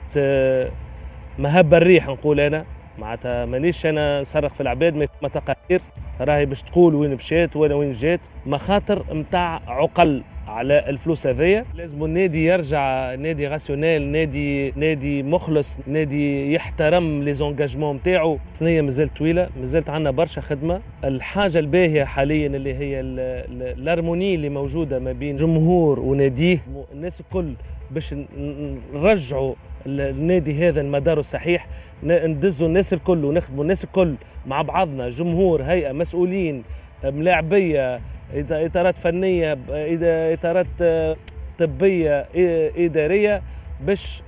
مهب 1.40 1.74
الريح 1.74 2.08
نقول 2.08 2.40
أنا. 2.40 2.66
معناتها 3.00 3.46
مانيش 3.46 3.86
أنا 3.86 4.22
نصرخ 4.22 4.54
في 4.54 4.62
العباد 4.62 4.96
ما 4.96 5.30
تقارير 5.30 5.82
راهي 6.22 6.46
باش 6.46 6.62
تقول 6.62 6.96
وين 6.96 7.14
مشات 7.14 7.56
وين 7.56 7.72
وين 7.72 7.92
جات 7.92 8.20
مخاطر 8.46 9.06
نتاع 9.14 9.62
عقل. 9.68 10.24
على 10.54 10.90
الفلوس 10.90 11.28
هذيا. 11.28 11.66
لازم 11.76 12.04
النادي 12.04 12.46
يرجع 12.46 13.16
نادي 13.16 13.48
rationnel 13.48 14.02
نادي 14.08 14.72
نادي 14.72 15.24
مخلص 15.24 15.80
نادي 15.88 16.54
يحترم 16.54 17.24
les 17.24 17.34
engagements 17.34 17.96
نتاعو. 17.96 18.38
ثنيه 18.56 18.82
مازالت 18.82 19.18
طويلة 19.18 19.50
مازالت 19.60 19.90
عندنا 19.90 20.12
برشا 20.12 20.42
خدمة. 20.42 20.82
الحاجة 21.04 21.60
الباهية 21.60 22.04
حاليا 22.04 22.48
اللي 22.48 22.74
هي 22.74 23.00
الارموني 23.80 24.36
اللي 24.36 24.50
موجودة 24.50 25.00
ما 25.00 25.12
بين 25.12 25.36
جمهور 25.36 26.00
وناديه. 26.00 26.60
الناس 26.94 27.20
الكل 27.22 27.54
باش 27.92 28.16
نرجعوا 28.94 29.54
النادي 29.86 30.68
هذا 30.68 30.82
المدار 30.82 31.20
الصحيح. 31.20 31.68
ندزوا 32.04 32.68
الناس 32.68 32.94
الكل 32.94 33.26
ونخدموا 33.26 33.64
الناس 33.64 33.84
الكل 33.84 34.16
مع 34.48 34.62
بعضنا. 34.62 35.10
جمهور 35.10 35.64
هيئة 35.64 35.92
مسؤولين 35.92 36.64
ملاعبية 37.04 38.00
إطارات 38.36 38.98
فنية 38.98 39.58
إطارات 40.34 40.68
طبية 41.60 42.28
إدارية 42.78 43.42
باش 43.86 44.22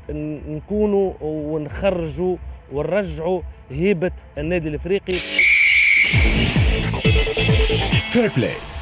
نكونوا 0.50 1.14
ونخرجوا 1.22 2.38
ونرجعوا 2.72 3.42
هيبة 3.72 4.12
النادي 4.38 4.70
الإفريقي. 4.70 5.18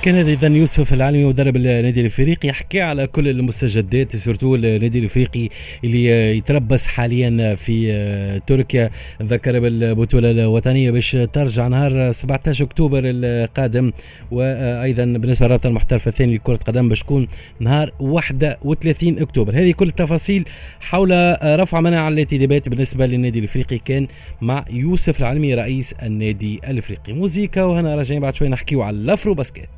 كان 0.04 0.16
هذا 0.16 0.32
اذا 0.32 0.48
يوسف 0.48 0.94
العلمي 0.94 1.25
مدرب 1.26 1.56
النادي 1.56 2.02
الإفريقي 2.02 2.50
يحكي 2.50 2.82
على 2.82 3.08
كل 3.08 3.28
المستجدات 3.28 4.16
surtout 4.16 4.56
النادي 4.56 5.00
الإفريقي 5.00 5.50
اللي 5.84 6.38
يتربص 6.38 6.88
حاليا 6.88 7.56
في 7.56 8.42
تركيا. 8.48 8.90
ذكر 9.22 9.60
بالبطولة 9.60 10.32
الوطنية 10.32 10.92
باش 10.92 11.18
ترجع 11.34 11.68
نهار 11.68 12.12
17 12.12 12.66
أكتوبر 12.66 13.02
القادم. 13.06 13.92
وأيضا 14.32 15.06
بالنسبة 15.06 15.46
للرابطه 15.46 15.68
المحترفه 15.68 16.10
الثاني 16.10 16.36
لكرة 16.36 16.54
القدم 16.54 16.90
باش 16.90 17.00
تكون 17.00 17.28
نهار 17.60 17.92
31 18.00 19.20
أكتوبر. 19.20 19.56
هذه 19.56 19.72
كل 19.72 19.88
التفاصيل 19.88 20.46
حول 20.80 21.38
رفع 21.44 21.80
منع 21.80 22.08
الانتدابات 22.08 22.70
بالنسبة 22.70 23.06
للنادي 23.06 23.40
الإفريقي 23.40 23.78
كان 23.78 24.08
مع 24.42 24.66
يوسف 24.72 25.20
العلمي 25.20 25.54
رئيس 25.54 25.94
النادي 25.94 26.60
الإفريقي. 26.68 27.14
موزيكا 27.14 27.64
وهنا 27.64 27.96
راجعين 27.96 28.22
بعد 28.22 28.36
شوي 28.36 28.48
نحكيو 28.48 28.82
على 28.82 28.98
ال 28.98 29.34
AfroBasket. 29.34 29.70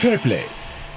Fair 0.00 0.18
Play 0.24 0.40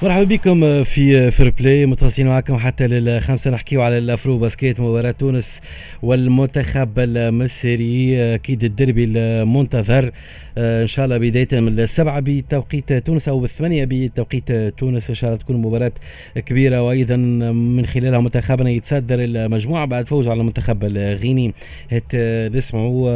مرحبا 0.02 0.24
بكم 0.24 0.84
في 0.84 1.32
Fair 1.32 1.50
Play 1.60 1.86
متواصلين 1.86 2.28
معكم 2.28 2.58
حتى 2.58 2.88
للخمسة. 2.88 3.52
نحكيو 3.52 3.82
على 3.82 3.98
ال 3.98 4.38
AfroBasket 4.38 4.80
مباراة 4.80 5.12
تونس 5.12 5.62
والمنتخب 6.02 7.00
المصري. 7.00 8.18
أكيد 8.36 8.64
الدربي 8.64 9.04
المنتظر 9.04 10.12
إن 10.58 10.88
شاء 10.88 11.06
الله 11.06 11.18
بداية 11.18 11.48
من 11.62 11.80
السبعة 11.80 12.20
بتوقيت 12.20 12.94
تونس 12.94 13.30
أو 13.30 13.40
بالثمانية 13.40 13.86
بتوقيت 13.86 14.52
تونس. 14.52 15.10
إن 15.10 15.16
شاء 15.16 15.30
الله 15.30 15.42
تكون 15.42 15.58
مباراة 15.58 15.92
كبيرة 16.36 16.82
وأيضا 16.82 17.16
من 17.16 17.86
خلالها 17.86 18.20
منتخبنا 18.20 18.70
يتصدر 18.70 19.18
المجموعة 19.20 19.86
بعد 19.86 20.08
فوز 20.08 20.28
على 20.28 20.40
المنتخب 20.40 20.84
الغيني. 20.84 21.54
هت 21.90 22.16
نسمعوا 22.56 23.10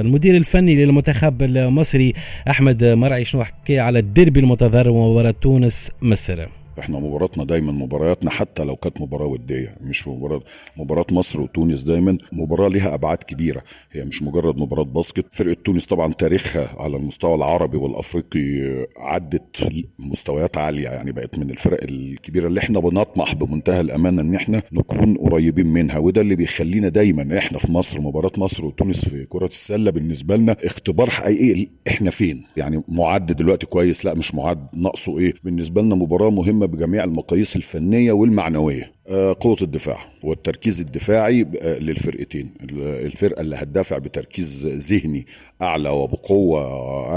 المدير 0.00 0.36
الفني 0.36 0.84
للمنتخب 0.84 1.42
المصري 1.42 2.12
أحمد 2.50 2.84
مرعي 2.84 3.24
شنو 3.24 3.44
حكى 3.44 3.78
على 3.78 3.98
الدربي 3.98 4.40
المنتظر 4.40 4.90
ومباراة 4.90 5.34
تونس 5.42 5.90
مصر 6.20 6.32
السلام 6.32 6.59
إحنا 6.80 6.98
مباراتنا 6.98 7.44
دايما 7.44 7.72
مبارياتنا 7.72 8.30
حتى 8.30 8.64
لو 8.64 8.76
كانت 8.76 9.00
مباراة 9.00 9.26
ودية 9.26 9.74
مش 9.80 10.08
مباراة 10.08 10.40
مباراة 10.76 11.06
مصر 11.10 11.40
وتونس 11.40 11.82
دايما 11.82 12.18
مباراة 12.32 12.68
لها 12.68 12.94
أبعاد 12.94 13.18
كبيرة. 13.18 13.62
هي 13.92 14.04
مش 14.04 14.22
مجرد 14.22 14.56
مباراة 14.58 14.82
basket. 14.84 15.26
فرقة 15.32 15.56
تونس 15.64 15.86
طبعا 15.86 16.12
تاريخها 16.12 16.68
على 16.82 16.96
المستوى 16.96 17.34
العربي 17.34 17.76
والأفريقي 17.76 18.86
عدت 18.96 19.68
مستويات 19.98 20.58
عالية 20.58 20.88
يعني 20.88 21.12
بقت 21.12 21.38
من 21.38 21.50
الفرق 21.50 21.78
الكبيرة 21.84 22.46
اللي 22.46 22.60
إحنا 22.60 22.80
بنطمح 22.80 23.34
بمنتهى 23.34 23.80
الامانه 23.80 24.22
إن 24.22 24.34
إحنا 24.34 24.62
نكون 24.72 25.14
قريبين 25.16 25.66
منها. 25.66 25.98
وده 25.98 26.20
اللي 26.20 26.36
بيخلينا 26.36 26.88
دايما 26.88 27.38
إحنا 27.38 27.58
في 27.58 27.72
مصر 27.72 28.00
مباراة 28.00 28.32
مصر 28.36 28.64
وتونس 28.66 29.08
في 29.08 29.26
كرة 29.26 29.46
السلة 29.46 29.90
بالنسبة 29.90 30.36
لنا 30.36 30.56
اختبار 30.64 31.10
حقيقي 31.10 31.66
إحنا 31.88 32.10
فين؟ 32.10 32.44
يعني 32.56 32.82
معد 32.88 33.32
دلوقتي 33.32 33.66
كويس 33.66 34.04
لا 34.04 34.14
مش 34.14 34.34
معد 34.34 34.66
ناقصه 34.74 35.18
إيه؟ 35.18 35.34
بالنسبة 35.44 35.82
لنا 35.82 35.94
مباراة 35.94 36.30
مهمة 36.30 36.66
بجميع 36.70 37.04
المقاييس 37.04 37.56
الفنية 37.56 38.12
والمعنوية. 38.12 38.92
قوة 39.40 39.56
الدفاع. 39.62 39.98
والتركيز 40.22 40.80
الدفاعي 40.80 41.46
للفرقتين. 41.62 42.50
الفرقة 42.80 43.40
اللي 43.40 43.56
هتدافع 43.56 43.98
بتركيز 43.98 44.66
ذهني 44.66 45.26
أعلى 45.62 45.88
وبقوة 45.88 46.60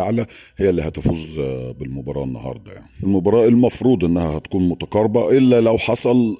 أعلى 0.02 0.26
هي 0.58 0.70
اللي 0.70 0.82
هتفوز 0.82 1.39
بالمباراة 1.80 2.24
النهاردة 2.24 2.72
يعني. 2.72 2.86
المباراة 3.04 3.48
المفروض 3.48 4.06
إنها 4.06 4.38
هتكون 4.38 4.70
متقاربة 4.70 5.38
إلا 5.38 5.62
لو 5.62 5.78
حصل 5.78 6.38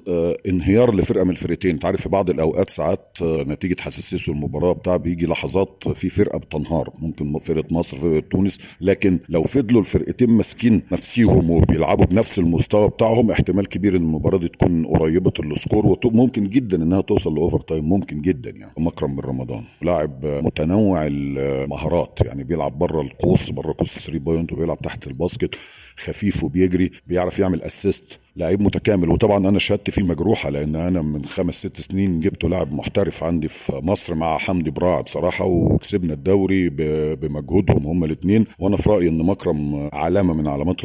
انهيار 0.48 0.94
لفرقة 0.94 1.24
من 1.24 1.30
الفرقتين. 1.30 1.78
تعرف 1.78 2.00
في 2.00 2.08
بعض 2.08 2.30
الأوقات 2.30 2.70
ساعات 2.70 3.16
نتيجة 3.22 3.80
حساسية 3.80 4.32
المباراة 4.32 4.72
بتاع 4.72 4.96
بيجي 4.96 5.26
لحظات 5.26 5.84
في 5.94 6.08
فرقة 6.08 6.38
بتنهار. 6.38 6.90
ممكن 6.98 7.38
فرقة 7.38 7.64
مصر 7.70 7.96
فرقة 7.96 8.20
تونس 8.30 8.58
لكن 8.80 9.18
لو 9.28 9.42
فضلوا 9.42 9.80
الفرقتين 9.80 10.30
ماسكين 10.30 10.82
نفسيهم 10.92 11.50
وبيلعبوا 11.50 12.04
بنفس 12.04 12.38
المستوى 12.38 12.88
بتاعهم 12.88 13.30
احتمال 13.30 13.68
كبير 13.68 13.96
إن 13.96 14.02
المباراة 14.02 14.38
دي 14.38 14.48
تكون 14.48 14.86
قريبة 14.86 15.32
ال 15.40 15.50
score 15.50 15.98
وممكن 16.04 16.44
جدا 16.54 16.82
إنها 16.82 17.00
توصل 17.00 17.34
ل 17.34 17.60
overtime 17.60 17.88
ممكن 17.88 18.22
جدا 18.22 18.50
يعني. 18.50 18.72
مكرم 18.78 19.12
بن 19.12 19.20
رمضان. 19.20 19.64
لاعب 19.82 20.26
متنوع 20.26 21.06
المهارات 21.06 22.18
يعني 22.24 22.44
بيلعب 22.44 22.78
بره 22.78 23.00
القوس 23.00 23.50
بره 23.50 23.74
قوس 23.78 23.98
3 23.98 24.18
point 24.18 24.52
وبيلعب 24.52 24.78
تحت 24.78 25.06
ال 25.06 25.13
basket 25.13 25.54
خفيف 25.96 26.44
وبيجري 26.44 26.90
بيعرف 27.06 27.38
يعمل 27.38 27.62
assist 27.62 28.18
لعيب 28.36 28.62
متكامل. 28.62 29.08
وطبعا 29.08 29.48
أنا 29.48 29.58
شهادتي 29.58 29.90
فيه 29.90 30.02
مجروحة 30.02 30.50
لأن 30.50 30.76
أنا 30.76 31.02
من 31.02 31.24
خمس 31.24 31.54
ست 31.54 31.80
سنين 31.80 32.20
جبته 32.20 32.48
لاعب 32.48 32.72
محترف 32.72 33.24
عندي 33.24 33.48
في 33.48 33.80
مصر 33.82 34.14
مع 34.14 34.38
حمدي 34.38 34.70
براع 34.70 35.00
بصراحة 35.00 35.44
وكسبنا 35.44 36.12
الدوري 36.14 36.68
بمجهودهم 37.14 37.86
هما 37.86 38.06
الاثنين 38.06 38.46
وأنا 38.58 38.76
في 38.76 38.90
رأيي 38.90 39.08
إن 39.08 39.18
مكرم 39.18 39.90
علامة 39.92 40.34
من 40.34 40.48
علامات 40.48 40.84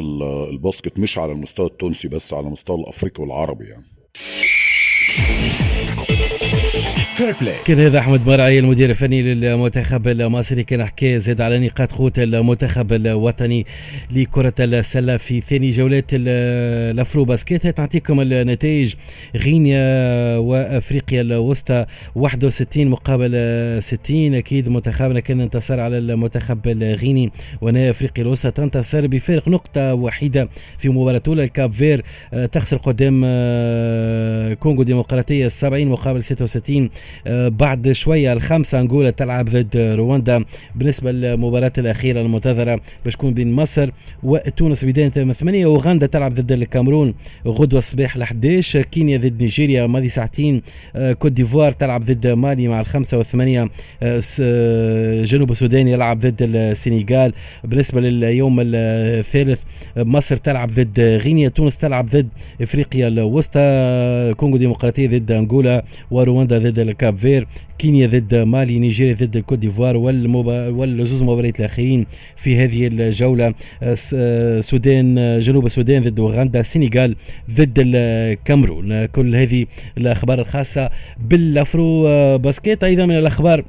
ال 0.50 0.57
basket 0.57 0.98
مش 0.98 1.18
على 1.18 1.32
المستوى 1.32 1.66
التونسي 1.66 2.08
بس 2.08 2.34
على 2.34 2.46
المستوى 2.46 2.80
الأفريقي 2.80 3.22
والعربي 3.22 3.64
يعني. 3.64 3.84
كان 7.64 7.80
هذا 7.80 7.98
أحمد 7.98 8.26
مرعي 8.26 8.58
المدير 8.58 8.90
الفني 8.90 9.22
للمنتخب 9.22 10.08
المصري؟ 10.08 10.62
كان 10.62 10.84
حكى 10.84 11.18
زاد 11.18 11.40
على 11.40 11.66
نقاط 11.66 11.92
قوه 11.92 12.12
المنتخب 12.18 12.92
الوطني 12.92 13.66
لكرة 14.10 14.54
السلة 14.60 15.16
في 15.16 15.40
ثاني 15.40 15.70
جولات 15.70 16.04
ال 16.12 17.24
AfroBasket. 17.24 17.80
نعطيكم 17.80 18.20
النتائج. 18.20 18.94
غينيا 19.36 20.36
وأفريقيا 20.36 21.20
الوسطى 21.20 21.86
61 22.14 22.88
مقابل 22.88 23.32
60 23.82 24.34
أكيد 24.34 24.68
منتخبنا 24.68 25.20
كان 25.20 25.40
انتصر 25.40 25.80
على 25.80 25.98
المنتخب 25.98 26.68
الغيني 26.68 27.32
وأنا 27.60 27.90
أفريقيا 27.90 28.24
الوسطى 28.24 28.50
تنتصر 28.50 29.06
بفارق 29.06 29.48
نقطة 29.48 29.94
وحيده 29.94 30.48
في 30.78 30.88
مباراة 30.88 31.22
أولى. 31.28 31.44
ال 31.44 31.72
Cap-Vert 31.72 32.04
تخسر 32.52 32.76
قدام 32.76 33.20
كونغو 34.54 34.82
ديمقراطية 34.82 35.48
70 35.48 35.86
مقابل 35.86 36.22
66 36.22 36.90
بعد 37.28 37.92
شوية 37.92 38.32
الخامسة 38.32 38.80
انغولا 38.80 39.10
تلعب 39.10 39.48
ضد 39.48 39.76
رواندا. 39.76 40.44
بالنسبة 40.74 41.12
للمباراة 41.12 41.72
الأخيرة 41.78 42.20
المنتظرة 42.20 42.80
باش 43.04 43.14
تكون 43.14 43.34
بين 43.34 43.52
مصر 43.52 43.90
وتونس 44.22 44.84
بداية 44.84 45.08
8 45.08 45.64
اوغندا 45.64 46.06
تلعب 46.06 46.34
ضد 46.34 46.52
الكاميرون 46.52 47.14
غدوة 47.46 47.78
الصباح 47.78 48.16
ل 48.16 48.22
11 48.22 48.82
كينيا 48.82 49.18
ضد 49.18 49.42
نيجيريا 49.42 49.86
ماضي 49.86 50.08
ساعتين. 50.08 50.62
كوت 51.18 51.32
ديفوار 51.32 51.72
تلعب 51.72 52.04
ضد 52.04 52.26
مالي 52.26 52.68
مع 52.68 52.80
الخمسة 52.80 53.18
والثمانيه 53.18 53.68
جنوب 55.24 55.50
السودان 55.50 55.88
يلعب 55.88 56.20
ضد 56.20 56.36
السنغال. 56.40 57.32
بالنسبة 57.64 58.00
لليوم 58.00 58.56
الثالث 58.60 59.62
مصر 59.96 60.36
تلعب 60.36 60.68
ضد 60.68 61.00
غينيا 61.00 61.48
تونس 61.48 61.76
تلعب 61.76 62.06
ضد 62.06 62.28
إفريقيا 62.62 63.08
الوسطى. 63.08 63.60
كونغو 64.36 64.56
ديمقراطية 64.56 65.08
ضد 65.08 65.32
أنغولا 65.32 65.84
ورواندا 66.10 66.58
ضد 66.58 66.78
ال 67.00 67.18
Cap-Vert 67.18 67.46
كينيا 67.78 68.06
ضد 68.06 68.34
مالي 68.34 68.78
نيجيريا 68.78 69.14
ضد 69.14 69.36
الكوت 69.36 69.58
ديفوار 69.58 69.96
والزوز 69.96 71.22
مباريات 71.22 71.60
الاخرين 71.60 72.06
في 72.36 72.56
هذه 72.56 72.86
الجولة. 72.86 73.54
السودان 73.82 75.40
جنوب 75.40 75.66
السودان 75.66 76.02
ضد 76.02 76.20
أوغندا 76.20 76.60
السنغال 76.60 77.16
ضد 77.50 77.74
الكاميرون. 77.78 79.06
كل 79.06 79.36
هذه 79.36 79.66
الأخبار 79.98 80.40
الخاصة 80.40 80.90
بال 81.28 82.02
AfroBasket 82.38 82.84
أيضا 82.84 83.06
من 83.06 83.18
الأخبار. 83.18 83.64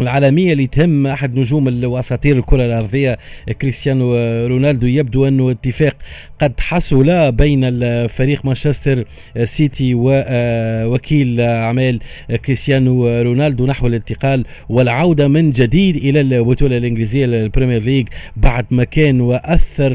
العالمية 0.00 0.52
اللي 0.52 0.66
تهم 0.66 1.06
أحد 1.06 1.38
نجوم 1.38 1.84
واساطير 1.84 2.36
الكرة 2.36 2.64
الأرضية 2.64 3.18
كريستيانو 3.62 4.14
رونالدو. 4.46 4.86
يبدو 4.86 5.28
انه 5.28 5.50
اتفاق 5.50 5.96
قد 6.40 6.60
حصل 6.60 7.32
بين 7.32 7.60
الفريق 7.64 8.44
مانشستر 8.44 9.04
سيتي 9.44 9.94
ووكيل 9.94 11.40
أعمال 11.40 11.98
كريستيانو 12.44 13.22
رونالدو 13.22 13.66
نحو 13.66 13.86
الانتقال 13.86 14.44
والعودة 14.68 15.28
من 15.28 15.50
جديد 15.50 15.96
إلى 15.96 16.20
البطولة 16.20 16.76
الإنجليزية 16.76 17.24
ال 17.24 17.31
Premier 17.31 17.82
League. 17.82 18.08
بعد 18.36 18.66
ما 18.70 18.84
كان 18.84 19.20
وأثر 19.20 19.94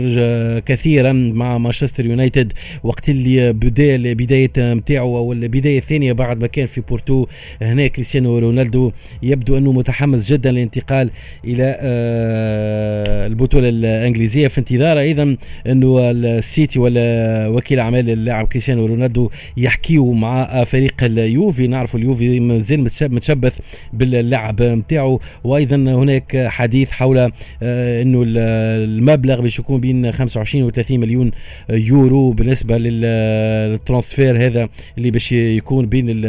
كثيرا 0.59 1.11
مع 1.13 1.57
مانشستر 1.57 2.05
يونايتد 2.05 2.53
وقت 2.83 3.09
اللي 3.09 3.53
بدأ 3.53 3.95
البدايه 3.95 4.51
نتاعو 4.57 5.17
أو 5.17 5.33
البداية 5.33 5.77
الثانية 5.77 6.13
بعد 6.13 6.41
ما 6.41 6.47
كان 6.47 6.65
في 6.65 6.81
بورتو 6.81 7.25
هنا 7.61 7.87
كريستيانو 7.87 8.39
رونالدو 8.39 8.91
يبدو 9.23 9.57
أنه 9.57 9.71
متحمس 9.93 10.33
جدا 10.33 10.51
للانتقال 10.51 11.09
إلى 11.45 11.77
آه، 11.79 13.27
البطولة 13.27 13.69
الإنجليزية. 13.69 14.47
في 14.47 14.57
انتظار 14.57 14.99
أيضا 14.99 15.37
أنه 15.67 16.11
السيتي 16.11 16.79
ولا 16.79 17.47
وكيل 17.47 17.79
أعمال 17.79 18.09
اللاعب 18.09 18.47
كريستيانو 18.47 18.85
رونالدو 18.85 19.29
يحكيوا 19.57 20.15
مع 20.15 20.63
فريق 20.63 21.03
اليوفي. 21.03 21.67
نعرف 21.67 21.95
اليوفي 21.95 22.39
مازال 22.39 22.81
متشبث 23.01 23.57
باللعب 23.93 24.61
نتاعو 24.61 25.19
وأيضا 25.43 25.75
هناك 25.75 26.47
حديث 26.47 26.91
حول 26.91 27.17
آه، 27.17 28.01
أنه 28.01 28.23
المبلغ 28.27 29.41
باش 29.41 29.59
يكون 29.59 29.81
بين 29.81 30.11
25 30.11 30.63
و 30.63 30.69
30 30.69 30.99
مليون 30.99 31.31
يورو 31.69 32.31
بالنسبة 32.31 32.77
لل 32.77 33.08
transfert 33.08 34.45
هذا 34.45 34.69
اللي 34.97 35.11
باش 35.11 35.31
يكون 35.31 35.85
بين 35.85 36.21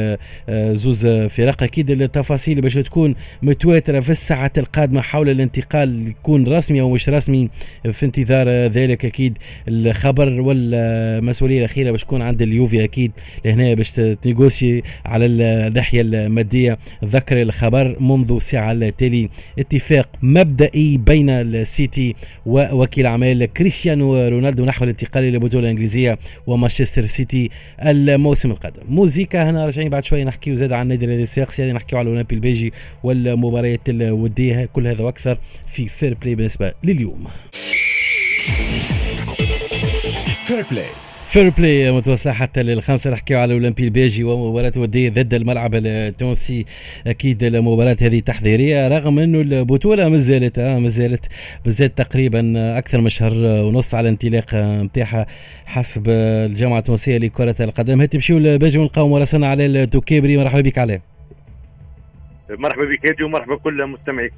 آه، 0.49 0.73
زوز 0.73 1.07
فرق. 1.07 1.63
أكيد 1.63 1.91
التفاصيل 1.91 2.61
باش 2.61 2.75
تكون 2.75 3.15
متواتره 3.55 4.01
في 4.01 4.11
الساعات 4.11 4.59
القادمة 4.59 5.01
حول 5.01 5.29
الانتقال 5.29 6.09
يكون 6.09 6.49
رسمي 6.49 6.81
أو 6.81 6.91
مش 6.91 7.09
رسمي 7.09 7.49
في 7.93 8.07
انتظار 8.07 8.49
ذلك 8.49 9.05
أكيد 9.05 9.39
الخبر 9.69 10.41
والمسؤولية 10.41 11.59
الأخيرة 11.59 11.91
باش 11.91 12.03
تكون 12.03 12.23
عند 12.23 12.43
اليوفي 12.43 12.85
أكيد 12.85 13.13
لهنا 13.45 13.75
باش 13.75 13.91
تنيغوسي 13.93 14.83
على 15.07 15.27
الناحية 15.27 16.01
المادية. 16.01 16.79
ذكر 17.05 17.43
الخبر 17.43 17.97
منذ 18.01 18.39
ساعة 18.39 18.73
التالي. 18.73 19.29
اتفاق 19.59 20.09
مبدئي 20.23 20.97
بين 20.97 21.31
السيتي 21.31 22.15
ووكيل 22.47 23.07
اعمال 23.07 23.45
كريستيانو 23.53 24.29
رونالدو 24.29 24.65
نحو 24.65 24.85
الانتقال 24.85 25.25
إلى 25.25 25.37
البطولة 25.37 25.65
الإنجليزية 25.65 26.19
ومانشستر 26.47 27.03
سيتي 27.03 27.51
الموسم 27.83 28.51
القادم. 28.51 28.83
موزيكا 28.89 29.51
هنا 29.51 29.65
راجعين 29.65 29.89
بعد 29.89 30.05
شوية 30.05 30.25
نحكيو 30.25 30.55
زاد 30.55 30.73
عن 30.73 30.93
النادي 30.93 31.23
الصفاقسي 31.23 31.57
سيادي 31.57 31.73
نحكيو 31.73 31.99
على 31.99 32.07
الأولمبي 32.07 32.35
البيجي 32.35 32.73
والمباريات 33.45 33.89
الوديه 33.89 34.69
كل 34.73 34.87
هذا 34.87 35.05
وأكثر 35.05 35.39
في 35.67 35.89
Fair 35.89 36.15
Play 36.15 36.35
بالنسبة 36.35 36.73
لليوم. 36.85 37.25
Fair 40.45 40.65
Play 40.71 40.87
Fair 41.27 41.49
Play 41.49 41.93
متواصلة 41.93 42.33
حتى 42.33 42.63
للخمسة. 42.63 43.11
نحكيو 43.11 43.39
على 43.39 43.55
الأولمبي 43.55 43.85
الباجي 43.85 44.25
ومباراة 44.25 44.73
ودية 44.77 45.09
ضد 45.09 45.35
الملعب 45.35 45.75
التونسي. 45.75 46.65
أكيد 47.07 47.43
المباراة 47.43 47.97
هذه 48.03 48.21
تحضيرية 48.21 48.89
رغم 48.89 49.19
أنه 49.19 49.41
البطولة 49.41 50.09
مازالت 50.09 50.59
آه 50.59 50.79
مازالت 50.79 51.27
مازالت 51.67 51.99
تقريبا 51.99 52.53
أكثر 52.79 53.01
من 53.01 53.09
شهر 53.09 53.35
ونص 53.45 53.95
على 53.95 54.09
انطلاق 54.09 54.55
نتاعها 54.55 55.27
حسب 55.67 56.05
الجامعة 56.09 56.79
التونسية 56.79 57.19
لكرة 57.19 57.57
القدم. 57.61 58.01
هاتي 58.01 58.17
نمشيو 58.17 58.39
لباجي 58.39 58.79
ونلقاو 58.79 59.09
مراسلنا 59.09 59.47
على 59.47 59.67
التوكيبري 59.67 60.37
مرحبا 60.37 60.61
بك 60.61 60.79
عليه 60.79 61.14
مرحبا 62.51 62.85
بك 62.85 63.07
هادي 63.07 63.23
ومرحبا 63.23 63.55
بكل 63.55 63.87
مستمعيك 63.87 64.33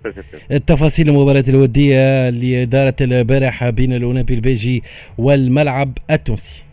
التفاصيل 0.51 1.09
المباراة 1.09 1.45
الودية 1.49 2.29
اللي 2.29 2.65
دارت 2.65 3.03
البارحة 3.03 3.71
بين 3.71 3.93
الأولمبي 3.93 4.35
البيجي 4.35 4.83
والملعب 5.19 5.99
التونسي. 6.11 6.65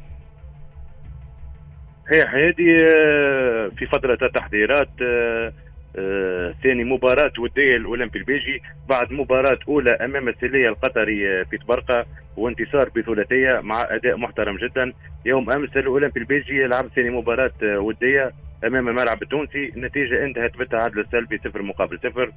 هي 2.12 2.22
هذه 2.22 2.94
آه، 2.96 3.72
في 3.78 3.86
فترة 3.86 4.18
التحضيرات 4.22 4.90
آه، 5.02 5.54
آه، 5.96 6.54
ثاني 6.64 6.84
مباراة 6.84 7.32
ودية 7.40 7.76
الأولمبي 7.76 8.20
البيجي 8.20 8.62
بعد 8.90 9.12
مباراة 9.12 9.60
أولى 9.68 9.92
أمام 9.92 10.30
السلية 10.30 10.70
القطري 10.70 11.46
في 11.46 11.58
تبرقة 11.58 12.06
وانتصار 12.38 12.90
بثلاثية 12.90 13.60
مع 13.62 13.88
أداء 13.90 14.18
محترم 14.18 14.58
جدا. 14.58 14.94
يوم 15.26 15.52
أمس 15.52 15.78
الأولمبي 15.78 16.20
البيجي 16.20 16.64
لعب 16.64 16.88
ثاني 16.96 17.10
مباراة 17.10 17.52
ودية. 17.64 18.32
أمام 18.68 18.90
الملعب 18.90 19.24
التونسي. 19.24 19.72
النتيجة 19.76 20.26
انتهت 20.26 20.58
بالتعادل 20.58 21.00
السلبي 21.00 21.38
صفر 21.38 21.62
مقابل 21.62 22.00
صفر. 22.04 22.32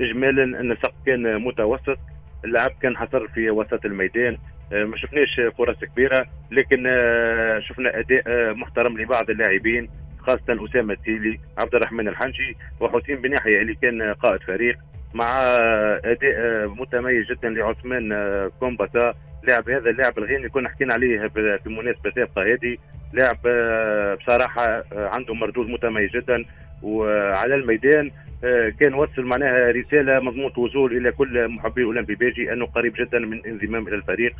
اجمالا 0.00 0.60
أن 0.60 0.72
السقف 0.72 0.94
كان 1.06 1.42
متوسط. 1.42 1.98
اللعب 2.44 2.70
كان 2.82 2.96
حصر 2.96 3.28
في 3.28 3.50
وسط 3.50 3.84
الميدان. 3.84 4.38
آه، 4.72 4.84
ما 4.84 4.96
شفناش 4.96 5.40
فرص 5.58 5.84
كبيرة 5.84 6.26
لكن 6.50 6.84
آه، 6.86 7.58
شفنا 7.58 7.98
أداء 7.98 8.22
آه، 8.26 8.52
محترم 8.52 8.98
لبعض 8.98 9.30
اللاعبين 9.30 9.88
خاصة 10.18 10.64
أسامة 10.64 10.94
التيلي 10.94 11.40
عبد 11.58 11.74
الرحمن 11.74 12.08
الحنجي 12.08 12.56
وحسين 12.80 13.16
بن 13.16 13.32
يحيى 13.32 13.60
اللي 13.60 13.74
كان 13.74 14.12
قائد 14.12 14.42
فريق 14.42 14.76
مع 15.14 15.26
أداء 16.04 16.68
متميز 16.68 17.26
جدا 17.30 17.48
لعثمان 17.48 18.12
كومباسا. 18.60 19.14
لاعب 19.42 19.70
هذا 19.70 19.90
اللاعب 19.90 20.18
الغيني 20.18 20.48
كنا 20.48 20.68
حكينا 20.68 20.94
عليه 20.94 21.28
في 21.28 21.60
مناسبة 21.66 22.10
سابقه 22.14 22.42
هذه. 22.42 22.76
لاعب 23.12 23.38
بصراحة 24.16 24.84
عنده 24.92 25.34
مردود 25.34 25.68
متميز 25.68 26.10
جدا. 26.10 26.44
وعلى 26.82 27.54
الميدان 27.54 28.10
كان 28.80 28.94
وصل 28.94 29.22
معناها 29.22 29.70
رسالة 29.70 30.20
مضمون 30.20 30.52
وصول 30.56 30.96
إلى 30.96 31.12
كل 31.12 31.48
محبي 31.48 31.80
الأولمبي 31.80 32.14
بيجي 32.14 32.52
أنه 32.52 32.66
قريب 32.66 32.94
جدا 32.98 33.18
من 33.18 33.46
انضمام 33.46 33.88
إلى 33.88 33.96
الفريق. 33.96 34.34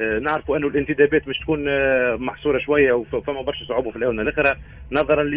آه، 0.00 0.18
نعرفوا 0.18 0.56
أنه 0.56 0.66
الانتدابات 0.66 1.28
مش 1.28 1.38
تكون 1.38 1.64
آه، 1.68 2.16
محصورة 2.16 2.58
شوية 2.58 2.92
وفما 2.92 3.42
برشا 3.42 3.64
صعوبة 3.64 3.90
في 3.90 3.96
الآونة 3.96 4.22
الاخرى 4.22 4.56
نظرا 4.92 5.22
ل 5.22 5.34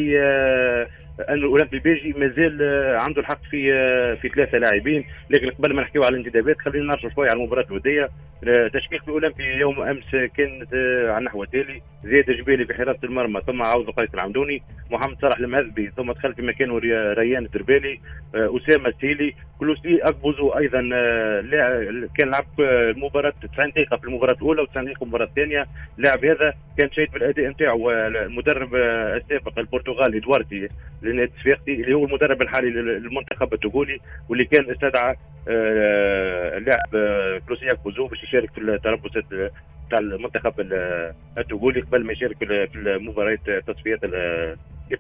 آه، 1.20 1.34
أن 1.34 1.34
الاولمبي 1.34 1.78
البيجي 1.78 2.14
مازال 2.18 2.62
عنده 3.00 3.22
الحق 3.22 3.44
في 3.52 3.74
في 4.22 4.30
ثلاثة 4.30 4.58
لاعبين. 4.58 5.06
لكن 5.30 5.50
قبل 5.50 5.76
ما 5.76 5.82
نحكيو 5.82 6.04
على 6.04 6.18
الانتدابات 6.18 6.60
خلينا 6.60 6.86
نرجعوا 6.86 7.14
شوية 7.14 7.30
على 7.30 7.40
المباراة 7.40 7.66
الودية. 7.66 8.10
تشكيل 8.74 9.00
في 9.00 9.08
الاولمبي 9.08 9.44
يوم 9.44 9.82
أمس 9.82 10.12
كان 10.12 10.68
على 11.10 11.18
النحو 11.18 11.44
التالي. 11.44 11.82
زياد 12.04 12.32
جبالي 12.32 12.66
في 12.66 12.74
حراسه 12.74 13.00
المرمى 13.04 13.42
ثم 13.48 13.62
عوض 13.62 13.90
قيس 13.90 14.10
العمدوني. 14.14 14.64
محمد 14.92 15.18
صلاح 15.22 15.38
المهذبي 15.38 15.92
ثم 15.98 16.12
دخل 16.12 16.34
في 16.34 16.42
مكانه 16.42 16.78
ريان 17.14 17.46
الدربالي. 17.46 18.00
أسامة 18.36 18.90
السيلي 18.90 19.34
كلوسي 19.60 20.00
اكبوزو 20.02 20.50
أيضا 20.50 20.80
كان 22.18 22.30
لعب 22.30 22.46
المباراة 22.60 23.34
90 23.54 23.70
دقيقة 23.70 23.98
في 23.98 24.04
المباراة 24.04 24.34
الأولى 24.34 24.66
و90 24.66 24.78
دقيقة 24.78 24.96
في 24.96 25.02
المباراة 25.02 25.26
الثانية. 25.26 25.66
اللاعب 25.98 26.26
هذا 26.26 26.54
كان 26.78 26.92
شايد 26.92 27.12
بالأداء 27.12 27.50
نتاعو 27.50 27.92
المدرب 27.92 28.76
السابق 28.76 29.60
البرتغالي 29.60 30.20
دوارتي. 30.20 30.70
لنادي 31.04 31.32
الصفاقسي 31.38 31.74
اللي 31.74 31.94
هو 31.94 32.06
المدرب 32.06 32.42
الحالي 32.42 32.70
للمنتخب 32.70 33.54
التوغولي 33.54 34.00
واللي 34.30 34.46
كان 34.46 34.72
استدعى 34.72 35.16
اللاعب 36.58 36.90
كلوسي 37.48 37.72
اكبوزو 37.72 38.08
باش 38.08 38.24
يشارك 38.24 38.52
في 38.52 38.62
التربصات 38.62 39.24
تاع 39.90 40.00
المنتخب 40.00 40.54
التوغولي 41.38 41.82
قبل 41.82 42.04
ما 42.06 42.12
يشارك 42.12 42.38
في 42.38 42.76
المباريات 42.76 43.50
تصفيات 43.68 44.00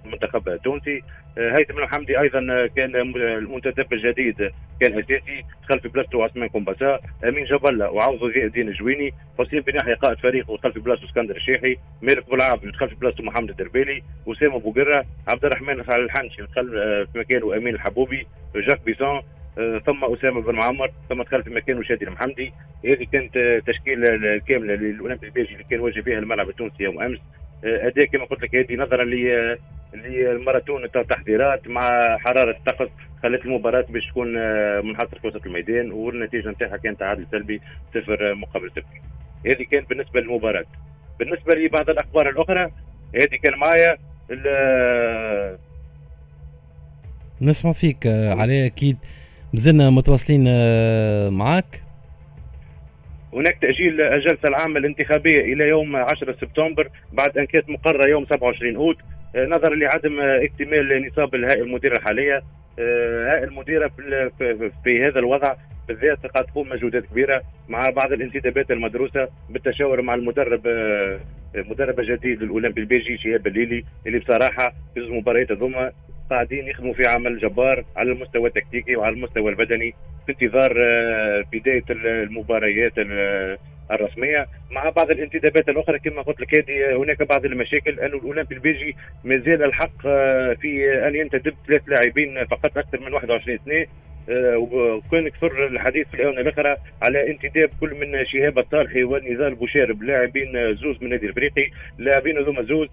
المنتخب 0.05 0.49
التونسي. 0.49 1.01
هيثم 1.37 1.77
الحمدي 1.77 2.19
أيضا 2.19 2.67
كان 2.75 2.95
المنتدب 2.95 3.93
الجديد 3.93 4.51
كان 4.81 4.99
أساسي 4.99 5.43
دخل 5.63 5.79
في 5.79 5.87
بلاصته 5.87 6.23
عثمان 6.23 6.49
كومباسا 6.49 6.99
أمين 7.27 7.45
جبله 7.45 7.91
وعوض 7.91 8.23
الدين 8.23 8.67
الجويني 8.67 9.13
حسين 9.39 9.61
بن 9.61 9.75
يحيى 9.75 9.93
قائد 9.93 10.17
فريق 10.17 10.49
ودخل 10.49 10.71
في 10.73 10.79
بلاصته 10.79 11.05
اسكندر 11.05 11.35
الشيحي 11.35 11.77
مالك 12.01 12.29
بولعاب 12.29 12.71
دخل 12.71 12.89
في 12.89 12.95
بلاصته 12.95 13.23
محمد 13.23 13.49
الدربيلي 13.49 14.03
اسامه 14.27 14.59
بوقره 14.59 15.05
عبد 15.27 15.45
الرحمن 15.45 15.79
الحنشي 15.79 16.41
دخل 16.41 16.67
في 17.13 17.19
مكانه 17.19 17.57
أمين 17.57 17.75
الحبوبي 17.75 18.27
جاك 18.55 18.81
بيسون 18.85 19.07
آه، 19.07 19.23
ثم 19.55 20.05
أسامة 20.05 20.41
بن 20.41 20.55
معمر 20.55 20.91
ثم 21.09 21.21
دخل 21.21 21.43
في 21.43 21.49
مكانه 21.49 21.83
شادي 21.83 22.05
المحمدي 22.05 22.53
هذه 22.85 23.07
كانت 23.11 23.61
تشكيلة 23.67 24.09
الكامله 24.09 24.73
للأولمبي 24.73 25.27
البيجي 25.27 25.53
اللي 25.53 25.63
كان 25.63 25.79
واجه 25.79 26.01
فيها 26.01 26.19
الملعب 26.19 26.49
التونسي 26.49 26.83
يوم 26.83 27.01
أمس 27.01 27.19
آه، 27.65 27.87
أداء 27.87 28.05
كما 28.05 28.25
قلت 28.25 28.41
لك 28.41 28.55
هذه 28.55 28.75
نظرا 28.75 29.03
للماراثون 29.93 30.83
التحضيرات 30.85 31.67
مع 31.67 32.17
حرارة 32.17 32.57
الطقس 32.57 32.89
خلت 33.23 33.45
المباراة 33.45 33.85
باش 33.89 34.07
تكون 34.07 34.37
آه، 34.37 34.81
منحصرة 34.81 35.19
في 35.19 35.27
وسط 35.27 35.45
الميدان 35.45 35.91
والنتيجة 35.91 36.49
نتاعها 36.49 36.77
كانت 36.77 36.99
تعادل 36.99 37.25
سلبي 37.31 37.61
صفر 37.93 38.35
مقابل 38.35 38.71
صفر. 38.71 39.01
هذه 39.45 39.63
كانت 39.71 39.89
بالنسبة 39.89 40.21
للمباراة. 40.21 40.65
بالنسبة 41.19 41.55
لبعض 41.55 41.89
الأخبار 41.89 42.29
الأخرى 42.29 42.71
هذه 43.15 43.35
كان 43.43 43.59
معايا 43.59 43.97
نسمع 47.41 47.71
فيك 47.71 48.07
علي 48.07 48.65
أكيد 48.65 48.97
مازلنا 49.53 49.89
متواصلين 49.89 50.45
آه، 50.47 51.29
معك 51.29 51.83
هناك 53.33 53.57
تأجيل 53.61 54.01
الجلسة 54.01 54.47
العامة 54.49 54.79
الانتخابية 54.79 55.41
إلى 55.41 55.63
يوم 55.69 55.95
10 55.95 56.35
سبتمبر 56.41 56.89
بعد 57.11 57.37
أن 57.37 57.45
كانت 57.45 57.69
مقررة 57.69 58.09
يوم 58.09 58.25
27 58.25 58.75
أوت. 58.75 58.97
آه، 59.35 59.45
نظرا 59.45 59.75
لعدم 59.75 60.19
اكتمال 60.21 61.07
نصاب 61.07 61.35
الهيئة 61.35 61.61
المديرة 61.61 61.97
الحالية 61.97 62.43
آه، 62.79 63.35
هيئة 63.35 63.43
المديرة 63.43 63.91
في 64.83 65.01
هذا 65.01 65.19
الوضع 65.19 65.55
بالذات 65.87 66.25
قد 66.25 66.45
تقوم 66.45 66.69
مجهودات 66.69 67.05
كبيرة 67.05 67.41
مع 67.69 67.89
بعض 67.89 68.11
الانتدابات 68.11 68.71
المدروسة 68.71 69.27
بالتشاور 69.49 70.01
مع 70.01 70.13
المدرب 70.13 70.67
مدرب 71.55 71.99
الجديد 71.99 72.43
للأولمبي 72.43 72.81
البيجي 72.81 73.17
شهاب 73.17 73.47
الليلي 73.47 73.83
اللي 74.07 74.19
بصراحة 74.19 74.73
في 74.93 74.99
المباريات 74.99 75.51
هذوما 75.51 75.91
قاعدين 76.29 76.67
يخدموا 76.67 76.93
في 76.93 77.05
عمل 77.05 77.39
جبار 77.39 77.85
على 77.95 78.11
المستوى 78.11 78.47
التكتيكي 78.49 78.95
وعلى 78.95 79.15
المستوى 79.15 79.51
البدني 79.51 79.93
في 80.25 80.31
انتظار 80.31 80.75
آه، 80.77 81.43
بداية 81.53 81.83
المباريات 81.89 82.93
الرسمية 83.91 84.47
مع 84.71 84.89
بعض 84.89 85.11
الانتدابات 85.11 85.69
الأخرى. 85.69 85.99
كما 85.99 86.21
قلت 86.21 86.41
لك 86.41 86.55
هذه 86.55 86.91
آه، 86.91 86.95
هناك 86.95 87.23
بعض 87.23 87.45
المشاكل. 87.45 87.99
انه 87.99 88.17
الأولمبي 88.17 88.55
البيجي 88.55 88.95
ما 89.23 89.37
زال 89.37 89.63
الحق 89.63 90.05
آه، 90.05 90.53
في 90.53 90.93
أن 91.07 91.15
ينتدب 91.15 91.53
ثلاث 91.67 91.81
لاعبين 91.87 92.45
فقط 92.45 92.77
أكثر 92.77 92.99
من 92.99 93.13
21 93.13 93.59
سنه 93.65 93.85
وكان 94.55 95.29
كثر 95.29 95.67
الحديث 95.67 96.07
في 96.07 96.13
الآونة 96.13 96.41
الأخرى 96.41 96.75
على 97.01 97.31
انتداب 97.31 97.69
كل 97.79 97.95
من 97.95 98.25
شهاب 98.25 98.59
الطالحي 98.59 99.03
ونزال 99.03 99.47
البوشارب 99.47 100.03
لاعبين 100.03 100.75
زوز 100.75 100.97
من 100.97 101.03
النادي 101.03 101.25
الإفريقي. 101.25 101.71
لاعبين 101.97 102.37
هذوما 102.37 102.61
زوز 102.61 102.87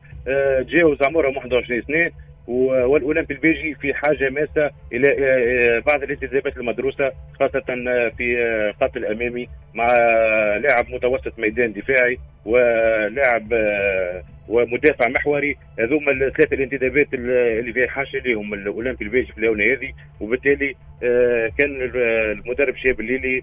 تجاوز 0.67 1.03
عمرهم 1.03 1.37
21 1.37 1.83
سنه 1.83 2.11
والأولمبي 2.51 3.35
البيجي 3.35 3.75
في 3.75 3.95
حاجة 3.95 4.31
ماسة 4.31 4.71
إلى 4.93 5.09
آه، 5.09 5.77
آه، 5.77 5.79
بعض 5.79 6.03
الانتدابات 6.03 6.57
المدروسة 6.57 7.13
خاصة 7.41 7.61
في 8.19 8.39
الخط 8.71 8.97
آه، 8.97 8.99
الامامي 8.99 9.49
مع 9.75 9.87
لاعب 10.57 10.91
متوسط 10.91 11.39
ميدان 11.39 11.73
دفاعي 11.73 12.19
ولاعب 12.45 13.53
ومدافع 14.49 15.09
محوري 15.09 15.57
هذوما 15.79 16.13
الثلاثة 16.13 16.55
الانتدابات 16.55 17.15
اللي 17.15 17.73
في 17.73 17.89
حاجة 17.89 18.19
لهم 18.25 18.55
الأولمبي 18.55 19.05
البيجي 19.05 19.33
في 19.33 19.39
الآونة 19.39 19.65
هذه 19.65 19.93
وبالتالي 20.21 20.75
كان 21.59 21.91
المدرب 21.95 22.77
شهاب 22.77 23.01
الليلي 23.01 23.43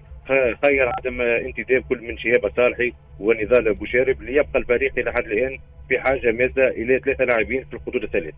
خير 0.64 0.88
عدم 0.88 1.20
انتداب 1.20 1.82
كل 1.88 2.02
من 2.02 2.18
شهاب 2.18 2.50
صالحي 2.56 2.92
ونضال 3.20 3.74
بوشارب 3.74 4.22
ليبقى 4.22 4.58
الفريق 4.58 4.92
إلى 4.98 5.12
حد 5.12 5.24
الآن 5.24 5.58
في 5.88 6.00
حاجة 6.00 6.32
ماسة 6.32 6.68
إلى 6.68 6.98
ثلاثة 6.98 7.24
لاعبين 7.24 7.64
في 7.64 7.74
الخطوط 7.74 8.02
الثلاث. 8.02 8.34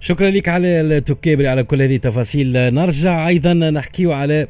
شكرا 0.00 0.30
لك 0.30 0.48
على 0.48 0.80
التكيبري 0.80 1.48
على 1.48 1.62
كل 1.62 1.82
هذه 1.82 1.96
التفاصيل. 1.96 2.74
نرجع 2.74 3.28
أيضا 3.28 3.52
نحكيو 3.52 4.12
على 4.12 4.46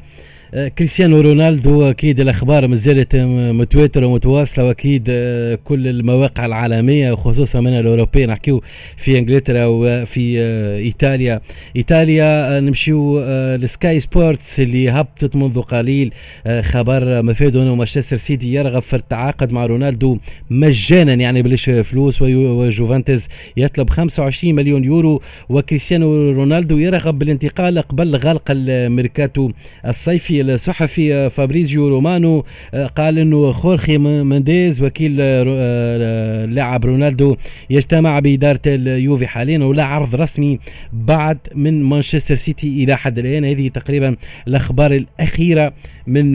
كريستيانو 0.51 1.21
رونالدو 1.21 1.83
أكيد 1.83 2.19
الأخبار 2.19 2.67
ما 2.67 2.75
زالت 2.75 3.15
متواتره 3.15 4.05
ومتواصلة 4.05 4.65
وأكيد 4.65 5.07
آه، 5.09 5.55
كل 5.55 5.87
المواقع 5.87 6.45
العالمية 6.45 7.11
وخصوصا 7.11 7.61
من 7.61 7.79
الاوروبيه 7.79 8.25
نحكيو 8.25 8.63
في 8.97 9.19
إنجلترا 9.19 9.65
وفي 9.65 10.39
آه، 10.39 10.77
إيطاليا. 10.77 11.41
إيطاليا 11.75 12.59
نمشيو 12.59 13.19
ل 13.55 13.66
Sky 13.66 13.99
Sports 13.99 14.59
اللي 14.59 14.89
هبطت 14.89 15.35
منذ 15.35 15.61
قليل. 15.61 16.13
خبر 16.61 17.23
مفاده 17.23 17.55
انه 17.55 17.75
مانشستر 17.75 18.15
سيتي 18.15 18.53
يرغب 18.53 18.81
في 18.81 18.95
التعاقد 18.95 19.53
مع 19.53 19.65
رونالدو 19.65 20.17
مجانا 20.49 21.13
يعني 21.13 21.41
بلاش 21.41 21.69
فلوس 21.69 22.21
وجوفنتوس 22.21 23.27
يطلب 23.57 23.89
25 23.89 24.55
مليون 24.55 24.83
يورو. 24.83 25.21
وكريستيانو 25.49 26.31
رونالدو 26.31 26.77
يرغب 26.77 27.19
بالانتقال 27.19 27.79
قبل 27.79 28.15
غلق 28.15 28.43
الميركاتو 28.49 29.51
الصيفي. 29.85 30.40
الصحفي 30.41 31.29
فابريزيو 31.29 31.87
رومانو 31.87 32.45
آه، 32.73 32.87
قال 32.87 33.19
إنه 33.19 33.51
خورخي 33.51 33.97
منديز 33.97 34.83
وكيل 34.83 35.11
اللاعب 35.21 36.85
آه، 36.85 36.89
رونالدو 36.89 37.35
يجتمع 37.69 38.19
بإدارة 38.19 38.59
اليوفي 38.67 39.27
حاليا 39.27 39.63
ولا 39.63 39.83
عرض 39.83 40.15
رسمي 40.15 40.59
بعد 40.93 41.37
من 41.55 41.83
مانشستر 41.83 42.35
سيتي 42.35 42.83
إلى 42.83 42.97
حد 42.97 43.19
الآن. 43.19 43.45
هذه 43.45 43.67
تقريبا 43.67 44.15
الأخبار 44.47 44.91
الأخيرة 44.91 45.73
من 46.07 46.33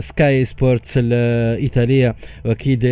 Sky 0.00 0.40
آه، 0.40 0.44
Sports 0.44 0.94
الإيطالية. 0.96 2.14
وأكيد 2.44 2.86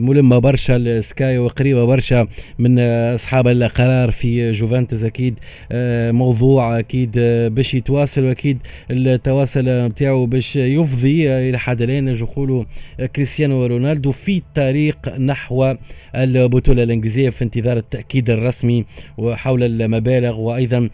ملمه 0.00 0.38
برشا 0.38 1.00
Sky 1.00 1.38
وقريبه 1.38 1.84
برشا 1.84 2.26
من 2.58 2.78
أصحاب 3.14 3.48
القرار 3.48 4.10
في 4.10 4.52
جوفنتوس. 4.52 5.04
أكيد 5.04 5.38
موضوع 6.12 6.78
أكيد 6.78 7.18
باش 7.54 7.74
يتواصل 7.74 8.24
وأكيد 8.24 8.58
التواصل 8.90 9.68
نتاعو 9.70 10.26
باش 10.26 10.56
يفضي 10.56 11.30
إلى 11.30 11.58
حد 11.58 11.82
الان 11.82 12.12
نقولوا 12.12 12.64
كريستيانو 13.16 13.66
رونالدو 13.66 14.12
في 14.12 14.36
الطريق 14.36 15.18
نحو 15.18 15.74
البطولة 16.16 16.82
الإنجليزية 16.82 17.30
في 17.30 17.44
انتظار 17.44 17.76
التأكيد 17.76 18.30
الرسمي 18.30 18.84
وحول 19.18 19.62
المبالغ 19.62 20.40
وأيضا 20.40 20.88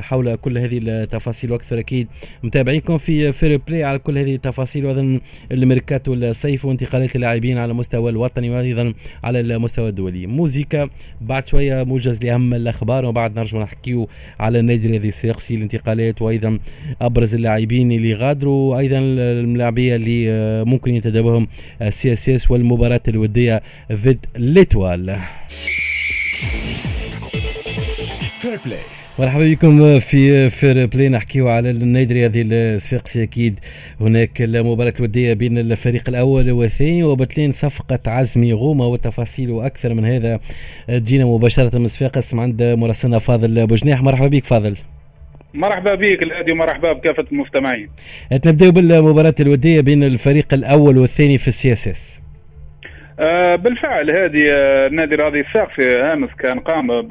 حول 0.00 0.34
كل 0.34 0.58
هذه 0.58 0.80
التفاصيل 0.82 1.52
وأكثر 1.52 1.78
أكيد. 1.78 2.08
متابعينكم 2.42 2.98
في 2.98 3.32
Fair 3.32 3.56
Play 3.56 3.84
على 3.84 3.98
كل 3.98 4.18
هذه 4.18 4.34
التفاصيل 4.34 4.86
وأيضا 4.86 5.20
الميركاتو 5.52 6.14
الصيفي 6.14 6.64
وانتقالات 6.64 7.16
اللاعبين 7.16 7.58
على 7.58 7.72
المستوى 7.72 8.10
الوطني 8.10 8.50
وأيضا 8.50 8.94
على 9.24 9.40
المستوى 9.40 9.88
الدولي. 9.88 10.26
موزيكا 10.26 10.88
بعد 11.20 11.46
شوية 11.46 11.84
موجز 11.84 12.22
لأهم 12.22 12.54
الأخبار 12.54 13.04
وبعد 13.04 13.38
نرجع 13.38 13.58
نحكيو 13.58 14.08
على 14.40 14.60
النادي 14.60 14.86
الرياضي 14.88 15.08
الصفاقسي 15.08 15.54
الانتقالات 15.54 16.22
وأيضا 16.22 16.58
أبرز 17.00 17.34
اللاعبين 17.34 17.79
اللاعبين 17.82 17.92
اللي 17.92 18.14
غادروا 18.14 18.78
أيضا 18.78 18.98
اللاعبيه 18.98 19.96
اللي 19.96 20.30
آه، 20.30 20.64
ممكن 20.64 20.94
ينتدبهم 20.94 21.46
ال 21.82 22.12
CSS 22.12 22.50
والمباراة 22.50 23.00
الودية 23.08 23.62
ضد 23.92 24.26
L'Étoile. 24.36 25.16
مرحبا 29.18 29.48
بكم 29.48 29.98
في 29.98 30.50
Fair 30.50 30.86
Play 30.86 31.08
نحكيو 31.08 31.48
على 31.48 31.70
النادي 31.70 32.26
الرياضي 32.26 32.42
الصفاقسي 32.46 33.22
أكيد 33.22 33.60
هناك 34.00 34.42
المباراة 34.42 34.94
الودية 34.98 35.32
بين 35.32 35.58
الفريق 35.58 36.08
الأول 36.08 36.50
والثاني 36.50 37.02
وبطلان 37.04 37.52
صفقة 37.52 37.98
عزمي 38.06 38.52
غومه 38.52 38.86
والتفاصيل 38.86 39.50
وأكثر 39.50 39.94
من 39.94 40.04
هذا. 40.04 40.40
تجينا 40.88 41.24
مباشرة 41.24 41.78
من 41.78 41.88
صفاقس 41.88 42.34
عند 42.34 42.62
مراسلنا 42.62 43.18
فاضل 43.18 43.66
بوجناح. 43.66 44.02
مرحبا 44.02 44.26
بك 44.26 44.44
فاضل. 44.44 44.76
مرحبا 45.54 45.94
بك 45.94 46.22
الهادي 46.22 46.52
ومرحبا 46.52 46.92
بكافة 46.92 47.24
المستمعين. 47.32 47.90
نبداو 48.46 48.72
بالمباراة 48.72 49.34
الودية 49.40 49.80
بين 49.80 50.02
الفريق 50.02 50.54
الأول 50.54 50.98
والثاني 50.98 51.38
في 51.38 51.48
ال 51.48 51.72
CSS. 51.72 52.22
آه 53.20 53.56
بالفعل 53.56 54.10
هذه 54.10 54.46
آه 54.52 54.86
النادي 54.86 55.14
الرياضي 55.14 55.40
الصفاقسي 55.40 56.00
آمس 56.00 56.30
كان 56.38 56.60
قام 56.60 57.08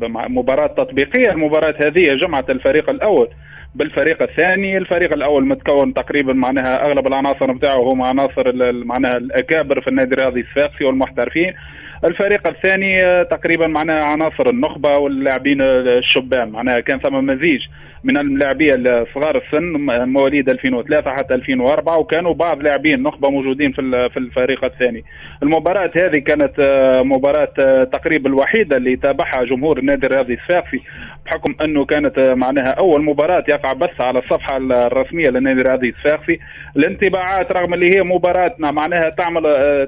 بمباراه 0.00 0.66
تطبيقية، 0.66 1.30
المباراة 1.30 1.74
هذه 1.84 2.14
جمعت 2.22 2.50
الفريق 2.50 2.90
الأول 2.90 3.28
بالفريق 3.74 4.22
الثاني 4.22 4.78
الفريق 4.78 5.12
الأول 5.12 5.46
متكون 5.46 5.94
تقريبا 5.94 6.32
معناها 6.32 6.86
أغلب 6.86 7.06
العناصر 7.06 7.52
نتاعو 7.52 7.90
هم 7.90 8.02
عناصر 8.02 8.52
معناها 8.72 9.16
الأكابر 9.16 9.80
في 9.80 9.88
النادي 9.88 10.14
الرياضي 10.14 10.40
الصفاقسي 10.40 10.84
والمحترفين 10.84 11.54
الفريق 12.04 12.48
الثاني 12.48 13.04
آه، 13.04 13.22
تقريبا 13.22 13.66
معناها 13.66 14.02
عناصر 14.02 14.50
النخبة 14.50 14.98
واللاعبين 14.98 15.62
الشبان 15.62 16.48
معناها 16.48 16.80
كان 16.80 16.98
ثم 16.98 17.26
مزيج 17.26 17.60
من 18.04 18.18
اللاعبيه 18.18 18.72
صغار 19.14 19.42
السن 19.42 19.72
مواليد 20.08 20.48
2003 20.48 21.10
حتى 21.10 21.34
2004 21.34 21.98
وكانوا 21.98 22.34
بعض 22.34 22.62
لاعبين 22.62 22.94
النخبه 22.94 23.30
موجودين 23.30 23.72
في 23.72 24.08
في 24.12 24.16
الفريق 24.16 24.64
الثاني. 24.64 25.04
المباراة 25.42 25.90
هذه 25.96 26.18
كانت 26.18 26.60
آه، 26.60 27.02
مباراة 27.02 27.52
آه، 27.60 27.80
تقريبا 27.80 28.30
الوحيدة 28.30 28.76
اللي 28.76 28.96
تابعها 28.96 29.44
جمهور 29.44 29.78
النادي 29.78 30.06
الرياضي 30.06 30.34
الصفاقسي 30.34 30.80
بحكم 31.30 31.54
أنه 31.64 31.84
كانت 31.84 32.20
معناها 32.20 32.70
أول 32.80 33.04
مباراة 33.04 33.44
يقع 33.48 33.72
بث 33.72 34.00
على 34.00 34.18
الصفحة 34.18 34.56
الرسمية 34.56 35.28
للنادي 35.28 35.60
الرياضي 35.60 35.88
الصفاقسي. 35.88 36.38
الانطباعات 36.76 37.52
رغم 37.52 37.74
اللي 37.74 37.96
هي 37.96 38.02
مباراتنا 38.02 38.70
معناها 38.70 39.10
تعمل 39.10 39.42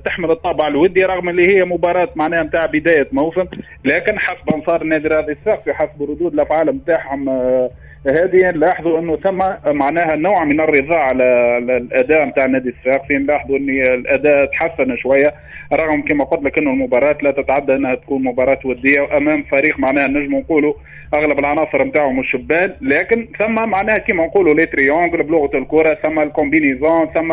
تحمل 0.05 0.31
الطابع 0.31 0.68
الودي 0.68 1.05
رغم 1.05 1.28
اللي 1.28 1.55
هي 1.55 1.64
مباراة 1.64 2.09
معناها 2.16 2.42
نتاع 2.42 2.66
بداية 2.66 3.09
موسم 3.12 3.44
لكن 3.85 4.18
حسب 4.18 4.55
أنصار 4.55 4.83
النادي 4.83 5.07
الرياضي 5.07 5.33
الصفاقسي 5.33 5.72
حسب 5.72 6.02
ردود 6.02 6.35
الأفعال 6.35 6.66
نتاعهم 6.66 7.28
آه، 7.28 7.70
هذه 8.06 8.50
نلاحظوا 8.54 8.98
أنه 8.98 9.16
ثم 9.16 9.38
معناها 9.72 10.16
نوع 10.16 10.44
من 10.44 10.60
الرضا 10.60 10.96
على 10.96 11.58
الأداء 11.58 12.24
نتاع 12.24 12.44
النادي 12.44 12.68
الصفاقسي 12.68 13.14
نلاحظوا 13.14 13.58
أن 13.58 13.68
الأداء 13.70 14.46
تحسن 14.46 14.96
شوية 14.96 15.34
رغم 15.72 16.02
كما 16.02 16.24
قلت 16.24 16.42
لك 16.42 16.58
أنه 16.58 16.70
المباراة 16.70 17.16
لا 17.22 17.30
تتعدى 17.30 17.74
أنها 17.74 17.94
تكون 17.94 18.24
مباراة 18.24 18.58
ودية 18.64 19.16
أمام 19.16 19.42
فريق 19.42 19.78
معناها 19.78 20.06
نجم 20.06 20.34
نقولوا 20.34 20.74
أغلب 21.14 21.38
العناصر 21.38 21.84
نتاعهم 21.84 22.20
الشبان 22.20 22.72
لكن 22.80 23.28
ثم 23.38 23.54
معناها 23.54 23.98
كما 23.98 24.24
نقولوا 24.26 24.54
les 24.55 24.66
triangles 24.66 25.22
بلغة 25.22 25.58
الكرة 25.58 25.98
ثم 26.02 26.18
ال 26.20 26.27
combinaisons 26.27 27.07
ثم 27.14 27.32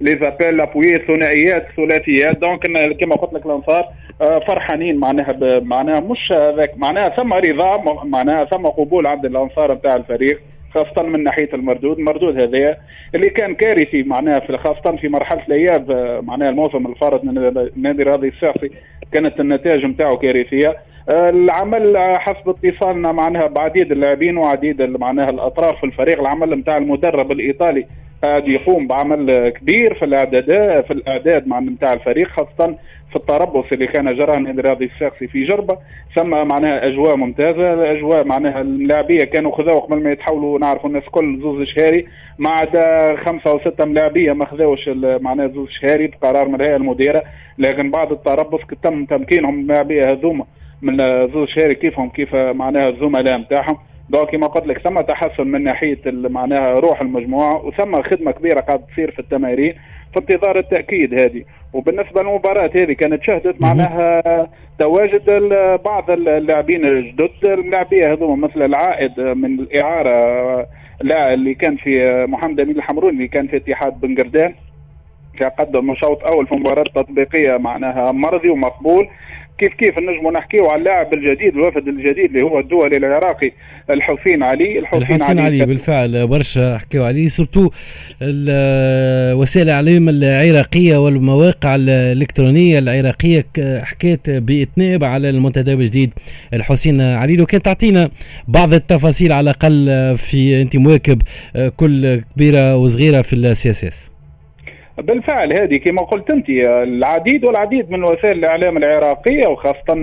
les 0.00 0.10
appels 0.10 0.56
l'appui 0.56 0.98
ثنائيات 0.98 1.66
ثلاثيات. 1.76 2.38
donc 2.38 2.66
كما 3.00 3.14
قلت 3.14 3.32
لك 3.34 3.46
الانصار 3.46 3.88
فرحانين 4.20 4.96
معناها 4.96 5.60
معناها 5.60 6.00
مش 6.00 6.32
هذاك 6.32 6.78
معناها 6.78 7.08
ثم 7.08 7.32
رضا 7.32 8.04
معناها 8.04 8.44
ثم 8.44 8.66
قبول 8.66 9.06
عند 9.06 9.24
الأنصار 9.24 9.74
نتاع 9.74 9.96
الفريق 9.96 10.40
خاصة 10.74 11.02
من 11.02 11.24
ناحية 11.24 11.48
المردود، 11.54 11.98
المردود 11.98 12.36
هذا 12.36 12.76
اللي 13.14 13.30
كان 13.30 13.54
كارثي 13.54 14.02
معناها 14.02 14.40
في 14.40 14.58
خاصة 14.58 14.96
في 14.96 15.08
مرحلة 15.08 15.42
الأياب 15.48 15.90
آه، 15.90 16.20
معناها 16.20 16.50
الموسم 16.50 16.86
الفارط 16.86 17.24
من 17.24 17.38
النادي 17.76 18.02
الرياضي 18.02 18.28
الشخصي 18.28 18.70
كانت 19.12 19.40
النتائج 19.40 19.84
نتاعو 19.84 20.18
كارثية. 20.18 20.76
آه، 21.08 21.30
العمل 21.30 21.98
حسب 21.98 22.48
اتصالنا 22.64 23.12
معناها 23.12 23.46
بعديد 23.46 23.92
اللاعبين 23.92 24.36
وعديد 24.36 24.82
معناها 24.82 25.30
الأطراف 25.30 25.78
في 25.78 25.84
الفريق 25.84 26.20
العمل 26.20 26.54
نتاع 26.54 26.76
المدرب 26.76 27.32
الإيطالي 27.32 27.86
قاعد 28.24 28.48
يقوم 28.48 28.86
بعمل 28.86 29.48
كبير 29.48 29.94
في 29.94 30.04
الأعداد 30.04 30.44
في 30.86 30.92
الأعداد 30.92 31.46
مع 31.46 31.60
نتاع 31.60 31.92
الفريق 31.92 32.28
خاصة 32.28 32.76
في 33.10 33.16
التربص 33.16 33.64
اللي 33.72 33.86
كان 33.86 34.16
جراه 34.16 34.36
النادي 34.36 34.60
الرياضي 34.60 34.84
الشخصي 34.84 35.26
في 35.26 35.44
جربة. 35.44 35.78
ثم 36.16 36.30
معناها 36.30 36.86
أجواء 36.86 37.16
ممتازة 37.16 37.74
الاجواء 37.74 38.24
معناها 38.26 38.60
اللاعبية 38.60 39.24
كانوا 39.24 39.56
خذاو 39.56 39.78
قبل 39.78 40.02
ما 40.02 40.12
يتحولوا 40.12 40.58
نعرفوا 40.58 40.88
الناس 40.88 41.04
كل 41.10 41.40
زوز 41.42 41.66
شهاري 41.66 42.06
ما 42.38 42.50
عدا 42.50 43.16
خمسة 43.16 43.50
أو 43.50 43.60
ستة 43.60 43.84
ملاعبية 43.84 44.32
ما 44.32 44.46
خذاوش 44.46 44.88
معناها 44.96 45.48
زوز 45.48 45.68
شهاري 45.68 46.06
بقرار 46.06 46.48
من 46.48 46.54
الهيئة 46.54 46.76
المديرة. 46.76 47.22
لكن 47.58 47.90
بعد 47.90 48.12
التربص 48.12 48.60
تم 48.82 49.04
تمكينهم 49.04 49.60
الملاعبيه 49.60 50.12
هذوما 50.12 50.44
من 50.82 50.96
زوز 51.32 51.48
شهاري 51.48 51.74
كيفهم 51.74 52.08
كيف 52.08 52.34
معناها 52.34 52.88
الزملاء 52.88 53.38
نتاعهم. 53.38 53.76
دونك 54.10 54.30
كما 54.30 54.46
قلت 54.46 54.66
لك 54.66 54.78
ثم 54.78 54.94
تحسن 54.94 55.46
من 55.46 55.64
ناحية 55.64 56.00
معناها 56.06 56.74
روح 56.74 57.00
المجموعة 57.00 57.66
وثم 57.66 58.02
خدمة 58.02 58.30
كبيرة 58.30 58.60
قاعدة 58.60 58.82
تصير 58.92 59.10
في 59.10 59.18
التمارين 59.18 59.74
في 60.12 60.18
انتظار 60.18 60.58
التأكيد 60.58 61.14
هذه. 61.14 61.44
وبالنسبة 61.72 62.22
للمباراة 62.22 62.70
هذه 62.74 62.92
كانت 62.92 63.22
شهدت 63.22 63.62
معناها 63.62 64.22
تواجد 64.78 65.30
بعض 65.84 66.10
اللاعبين 66.10 66.84
الجدد. 66.84 67.30
اللاعبيه 67.44 68.12
هذوما 68.12 68.48
مثل 68.48 68.62
العائد 68.62 69.20
من 69.20 69.60
الإعارة 69.60 70.66
لا 71.00 71.30
اللي 71.34 71.54
كان 71.54 71.76
في 71.76 72.24
محمد 72.28 72.60
أمين 72.60 72.76
الحمروني 72.76 73.16
اللي 73.16 73.28
كان 73.28 73.46
في 73.46 73.56
اتحاد 73.56 74.00
بن 74.00 74.14
قردان. 74.14 74.54
قدم 75.58 75.94
شوط 75.94 76.24
أول 76.24 76.46
في 76.46 76.54
مباراة 76.54 76.84
تطبيقية 76.94 77.56
معناها 77.56 78.12
مرضي 78.12 78.48
ومقبول. 78.48 79.08
كيف 79.60 79.74
كيف 79.74 79.98
نجموا 79.98 80.32
نحكيو 80.32 80.66
على 80.66 80.78
اللاعب 80.78 81.14
الجديد 81.14 81.54
الوافد 81.54 81.88
الجديد 81.88 82.24
اللي 82.24 82.42
هو 82.42 82.58
الدولي 82.58 82.96
العراقي 82.96 83.52
الحسين 83.90 84.42
علي 84.42 84.78
الحسين, 84.78 85.02
الحسين 85.02 85.38
علي, 85.38 85.56
علي 85.56 85.66
بالفعل 85.66 86.26
برشا 86.26 86.78
حكيو 86.78 87.04
عليه 87.04 87.28
surtout 87.28 87.70
وسائل 89.40 89.66
الإعلام 89.68 90.08
العراقية 90.08 90.96
والمواقع 90.96 91.74
الإلكترونية 91.74 92.78
العراقية 92.78 93.46
حكيت 93.82 94.30
بإطناب 94.30 95.04
على 95.04 95.30
المنتدب 95.30 95.72
الجديد 95.72 96.12
الحسين 96.54 97.00
علي. 97.00 97.36
لو 97.36 97.46
كان 97.46 97.62
تعطينا 97.62 98.10
بعض 98.48 98.72
التفاصيل 98.74 99.32
على 99.32 99.50
الأقل 99.50 100.16
في 100.16 100.62
أنت 100.62 100.76
مواكب 100.76 101.22
كل 101.76 102.20
كبيرة 102.34 102.76
وصغيرة 102.76 103.22
في 103.22 103.32
ال 103.32 103.70
CSS 103.70 104.09
بالفعل 104.98 105.60
هذه 105.60 105.76
كما 105.76 106.02
قلت 106.02 106.32
أنت 106.32 106.48
العديد 106.68 107.44
والعديد 107.44 107.90
من 107.90 108.04
وسائل 108.04 108.38
الإعلام 108.38 108.76
العراقية 108.76 109.48
وخاصة 109.48 109.94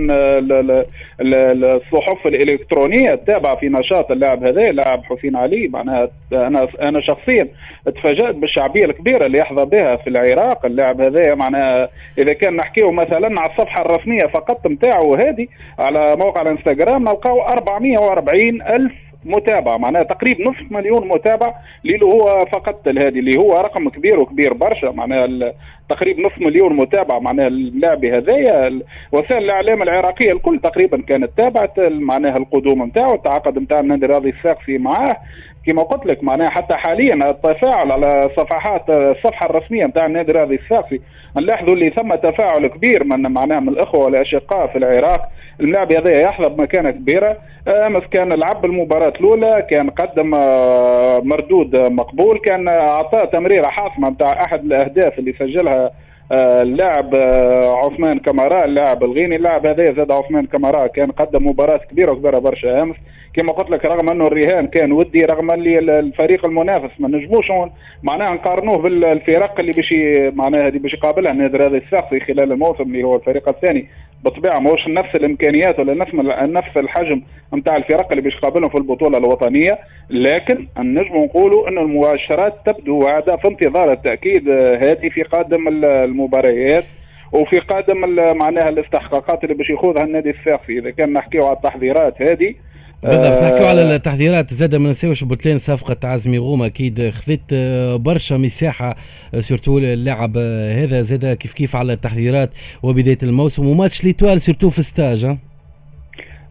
الصحف 1.20 2.26
الإلكترونية 2.26 3.12
التابعة 3.12 3.56
في 3.56 3.68
نشاط 3.68 4.10
اللاعب 4.10 4.44
هذا 4.44 4.60
اللاعب 4.60 5.04
حسين 5.04 5.36
علي. 5.36 5.68
معناها 5.68 6.08
أنا 6.32 6.68
أنا 6.82 7.00
شخصيا 7.00 7.48
تفاجأت 7.86 8.34
بالشعبية 8.34 8.84
الكبيرة 8.84 9.26
اللي 9.26 9.38
يحظى 9.38 9.64
بها 9.64 9.96
في 9.96 10.10
العراق. 10.10 10.66
اللاعب 10.66 11.00
هذا 11.00 11.34
معناها 11.34 11.88
إذا 12.18 12.32
كان 12.32 12.56
نحكيه 12.56 12.92
مثلا 12.92 13.40
على 13.40 13.50
الصفحة 13.50 13.82
الرسمية 13.82 14.26
فقط 14.34 14.66
نتاعو 14.66 15.14
هذه 15.14 15.46
على 15.78 16.16
موقع 16.16 16.42
الإنستغرام 16.42 17.02
نلقاو 17.02 17.42
440 17.42 18.62
ألف 18.62 18.92
متابعة 19.24 19.76
معناها 19.76 20.02
تقريبا 20.02 20.50
نصف 20.50 20.72
مليون 20.72 21.08
متابع 21.08 21.54
اللي 21.84 22.04
هو 22.04 22.46
فقط 22.52 22.88
هذه 22.88 23.18
اللي 23.18 23.40
هو 23.40 23.52
رقم 23.52 23.88
كبير 23.88 24.20
وكبير 24.20 24.54
برشا 24.54 24.86
معناها 24.86 25.52
تقريبا 25.88 26.22
نصف 26.22 26.38
مليون 26.38 26.76
متابع 26.76 27.18
معناها 27.18 27.46
اللاعب 27.46 28.04
هذايا 28.04 28.80
وسائل 29.12 29.44
الإعلام 29.44 29.82
العراقية 29.82 30.32
الكل 30.32 30.60
تقريبا 30.60 31.02
كانت 31.02 31.30
تابعت 31.36 31.80
معناها 31.90 32.36
القدوم 32.36 32.84
نتاعو 32.84 33.14
التعاقد 33.14 33.58
نتاع 33.58 33.80
النادي 33.80 34.04
الرياضي 34.04 34.30
الساقسي 34.30 34.78
معاه. 34.78 35.16
كما 35.66 35.82
قلت 35.82 36.06
لك 36.06 36.24
معناها 36.24 36.50
حتى 36.50 36.74
حاليا 36.74 37.30
التفاعل 37.30 37.92
على 37.92 38.30
صفحات 38.36 38.90
الصفحة 38.90 39.50
الرسمية 39.50 39.84
نتاع 39.84 40.06
النادي 40.06 40.32
الرياضي 40.32 40.54
الساقسي 40.54 41.00
نلاحظوا 41.36 41.74
اللي 41.74 41.90
ثم 41.90 42.08
تفاعل 42.08 42.66
كبير 42.66 43.04
من 43.04 43.22
معناها 43.22 43.60
من 43.60 43.68
الإخوة 43.68 44.04
والأشقاء 44.04 44.66
في 44.66 44.78
العراق. 44.78 45.28
اللاعب 45.60 45.92
هذا 45.92 46.20
يحظى 46.20 46.48
بمكانة 46.48 46.90
كبيرة. 46.90 47.36
أمس 47.68 48.02
كان 48.10 48.32
لعب 48.32 48.64
المباراة 48.64 49.12
الأولى 49.20 49.66
كان 49.70 49.90
قدم 49.90 50.34
آه، 50.34 51.20
مردود 51.20 51.76
مقبول 51.76 52.38
كان 52.38 52.68
أعطاه 52.68 53.24
تمريرة 53.24 53.66
حاسمة 53.66 54.10
نتاع 54.10 54.44
أحد 54.44 54.64
الأهداف 54.64 55.18
اللي 55.18 55.34
سجلها 55.38 55.84
آه، 55.84 55.92
اللاعب 56.32 57.14
آه، 57.14 57.76
عثمان 57.76 58.18
كمارا 58.18 58.64
اللاعب 58.64 59.04
الغيني. 59.04 59.36
اللاعب 59.36 59.66
هذا 59.66 59.84
زاد 59.84 60.10
عثمان 60.10 60.46
كمارا 60.46 60.86
كان 60.86 61.10
قدم 61.10 61.46
مباراة 61.46 61.80
كبيرة 61.90 62.12
وكبيرة 62.12 62.38
برشا 62.38 62.82
أمس. 62.82 62.96
كما 63.34 63.52
قلت 63.52 63.70
لك 63.70 63.84
رغم 63.84 64.08
أنه 64.08 64.26
الرهان 64.26 64.66
كان 64.66 64.92
ودي 64.92 65.24
رغم 65.24 65.50
اللي 65.50 65.78
الفريق 65.78 66.46
المنافس 66.46 67.00
ما 67.00 67.08
نجموش 67.08 67.46
معناها 68.02 68.34
نقارنوه 68.34 68.78
بالفرق 68.78 69.60
اللي 69.60 69.72
باش 69.72 69.94
معناها 70.34 70.66
هذه 70.66 70.78
باش 70.78 70.94
يقابلها 70.94 71.32
النادي 71.32 71.56
هذا 71.56 71.76
الساقسي 71.76 72.20
خلال 72.20 72.52
الموسم 72.52 72.82
اللي 72.82 73.02
هو 73.02 73.16
الفريق 73.16 73.48
الثاني. 73.48 73.88
بالطبيعه 74.24 74.58
ماهوش 74.58 74.88
نفس 74.88 75.14
الإمكانيات 75.14 75.78
ولا 75.78 75.94
نفس 75.94 76.14
نفس 76.42 76.76
الحجم 76.76 77.22
نتاع 77.54 77.76
الفرق 77.76 78.10
اللي 78.10 78.22
باش 78.22 78.34
يقابلهم 78.34 78.68
في 78.68 78.78
البطولة 78.78 79.18
الوطنية 79.18 79.78
لكن 80.10 80.66
نجم 80.78 81.16
نقولوا 81.16 81.68
انه 81.68 81.80
المؤشرات 81.80 82.54
تبدو 82.66 82.98
واعده 82.98 83.36
في 83.36 83.48
انتظار 83.48 83.92
التأكيد 83.92 84.50
هذه 84.50 85.08
في 85.08 85.22
قادم 85.22 85.68
المباريات 85.84 86.84
وفي 87.32 87.58
قادم 87.58 88.16
معناها 88.36 88.68
الاستحقاقات 88.68 89.44
اللي 89.44 89.54
باش 89.54 89.70
ياخذها 89.70 90.04
النادي 90.04 90.30
الساقسي 90.30 90.78
إذا 90.78 90.90
كان 90.90 91.12
نحكيو 91.12 91.46
على 91.46 91.56
التحضيرات 91.56 92.22
هذه 92.22 92.54
بالضبط. 93.02 93.42
نحكيو 93.42 93.66
على 93.66 93.82
آه، 93.82 93.96
التحضيرات 93.96 94.50
زاد 94.50 94.74
ما 94.74 94.90
نساوش 94.90 95.24
بوتلين 95.24 95.58
صفقة 95.58 96.08
عزمي 96.08 96.38
غوم 96.38 96.62
أكيد 96.62 97.10
خذت 97.10 97.52
آه، 97.52 97.96
برشا 97.96 98.34
مساحة 98.34 98.96
آه، 99.34 99.40
surtout 99.40 99.78
اللاعب 99.78 100.36
هذا. 100.36 101.02
زاد 101.02 101.36
كيف 101.36 101.52
كيف 101.52 101.76
على 101.76 101.92
التحضيرات 101.92 102.50
وبداية 102.82 103.18
الموسم 103.22 103.66
و 103.66 103.72
match 103.72 104.04
L'Étoile 104.04 104.40
surtout 104.40 104.68
في 104.68 104.82
stage 104.82 105.24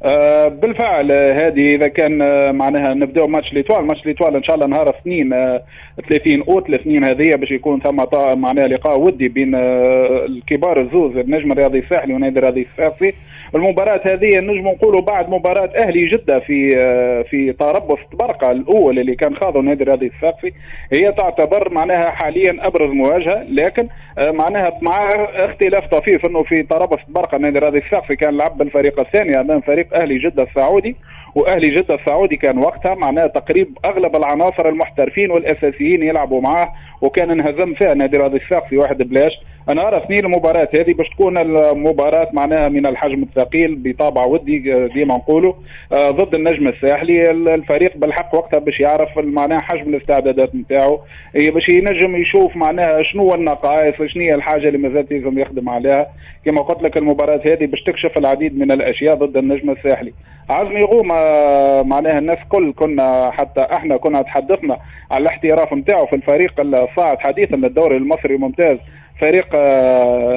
آه. 0.03 0.47
بالفعل. 0.47 1.11
هذه 1.11 1.75
إذا 1.75 1.87
كان 1.87 2.21
آه 2.21 2.51
معناها 2.51 2.93
نبداو 2.93 3.27
match 3.27 3.53
L'Étoile. 3.53 3.85
match 3.85 4.05
L'Étoile 4.05 4.35
إن 4.35 4.43
شاء 4.43 4.55
الله 4.55 4.67
نهار 4.67 4.89
اثنين 4.89 5.33
آه 5.33 5.63
30 6.09 6.41
أوت 6.47 6.69
الاثنين 6.69 7.03
هذه 7.03 7.35
باش 7.35 7.51
يكون 7.51 7.79
ثم 7.81 7.95
معناها 8.39 8.67
لقاء 8.67 8.99
ودي 8.99 9.27
بين 9.27 9.55
آه 9.55 10.25
الكبار 10.25 10.81
الزوز 10.81 11.17
النجم 11.17 11.51
الرياضي 11.51 11.79
الساحلي 11.79 12.13
ونادي 12.13 12.39
الرياضي 12.39 12.61
الصفاقسي. 12.61 13.13
المباراة 13.55 14.01
هذه 14.05 14.39
نجم 14.39 14.67
نقولوا 14.67 15.01
بعد 15.01 15.29
مباراة 15.29 15.69
أهلي 15.77 16.05
جدة 16.05 16.39
في 16.39 16.77
آه 16.83 17.21
في 17.21 17.51
تربص 17.53 17.99
طبرقة 18.13 18.51
الأول 18.51 18.99
اللي 18.99 19.15
كان 19.15 19.35
خاضه 19.35 19.59
النادي 19.59 19.83
الرياضي 19.83 20.11
الصفاقسي 20.15 20.51
هي 20.93 21.11
تعتبر 21.11 21.73
معناها 21.73 22.11
حاليا 22.11 22.67
أبرز 22.67 22.89
مواجهة 22.89 23.43
لكن 23.49 23.83
آه 24.17 24.31
معناها 24.31 24.77
مع 24.81 25.09
اختلاف 25.35 25.87
طفيف 25.87 26.25
أنه 26.25 26.43
في 26.43 26.63
طرابلس 26.63 27.01
برقة 27.07 27.35
النادي 27.35 27.57
الرياضي 27.57 27.77
الصافي 27.79 28.15
كان 28.15 28.37
لعب 28.37 28.57
بالفريق 28.57 28.99
الثاني 28.99 29.39
أمام 29.39 29.61
فريق 29.61 29.99
أهلي 29.99 30.17
جدة 30.17 30.43
السعودي. 30.43 30.95
وأهلي 31.35 31.69
جدة 31.81 31.95
السعودي 31.95 32.35
كان 32.35 32.57
وقتها 32.57 32.95
معناها 32.95 33.27
تقريب 33.27 33.77
أغلب 33.85 34.15
العناصر 34.15 34.69
المحترفين 34.69 35.31
والأساسيين 35.31 36.03
يلعبوا 36.03 36.41
معاه 36.41 36.73
وكان 37.01 37.31
انهزم 37.31 37.73
فيها 37.73 37.93
نادي 37.93 38.17
راضي 38.17 38.37
الصافي 38.37 38.77
واحد 38.77 38.97
بلاش. 38.97 39.31
أنا 39.69 39.87
أرى 39.87 39.97
اثنين 39.97 40.25
المباراة 40.25 40.69
هذه 40.79 40.93
باش 40.93 41.09
تكون 41.09 41.37
المباراة 41.37 42.29
معناها 42.33 42.69
من 42.69 42.85
الحجم 42.85 43.23
الثقيل 43.23 43.75
بطابع 43.75 44.25
ودي 44.25 44.87
ديما 44.87 45.15
نقولوا 45.15 45.53
آه 45.93 46.11
ضد 46.11 46.35
النجم 46.35 46.67
الساحلي 46.67 47.31
الفريق 47.31 47.97
بالحق 47.97 48.35
وقتها 48.35 48.59
باش 48.59 48.79
يعرف 48.79 49.17
معناها 49.17 49.61
حجم 49.61 49.89
الاستعدادات 49.95 50.55
نتاعو 50.55 50.99
باش 51.35 51.69
ينجم 51.69 52.15
يشوف 52.15 52.55
معناها 52.55 53.03
شنو 53.03 53.33
النقائص 53.35 53.95
شنو 53.95 54.23
هي 54.23 54.35
الحاجة 54.35 54.67
اللي 54.67 54.77
مازالت 54.77 55.11
لازم 55.13 55.39
يخدم 55.39 55.69
عليها. 55.69 56.07
كما 56.45 56.61
قلت 56.61 56.83
لك 56.83 56.97
المباراة 56.97 57.41
هذه 57.45 57.65
باش 57.65 57.83
تكشف 57.83 58.17
العديد 58.17 58.59
من 58.59 58.71
الأشياء 58.71 59.15
ضد 59.15 59.37
النجم 59.37 59.69
الساحلي. 59.69 60.13
عزمي 60.49 60.81
غوما 60.81 61.83
معناها 61.83 62.19
الناس 62.19 62.37
كل 62.49 62.73
كنا 62.73 63.31
حتى 63.31 63.61
إحنا 63.61 63.97
كنا 63.97 64.21
تحدثنا 64.21 64.77
على 65.11 65.21
الاحتراف 65.21 65.73
نتاعو 65.73 66.05
في 66.05 66.15
الفريق 66.15 66.53
الصاعد 66.59 67.17
حديثا 67.19 67.55
للدوري 67.55 67.97
المصري 67.97 68.35
الممتاز 68.35 68.77
فريق 69.21 69.55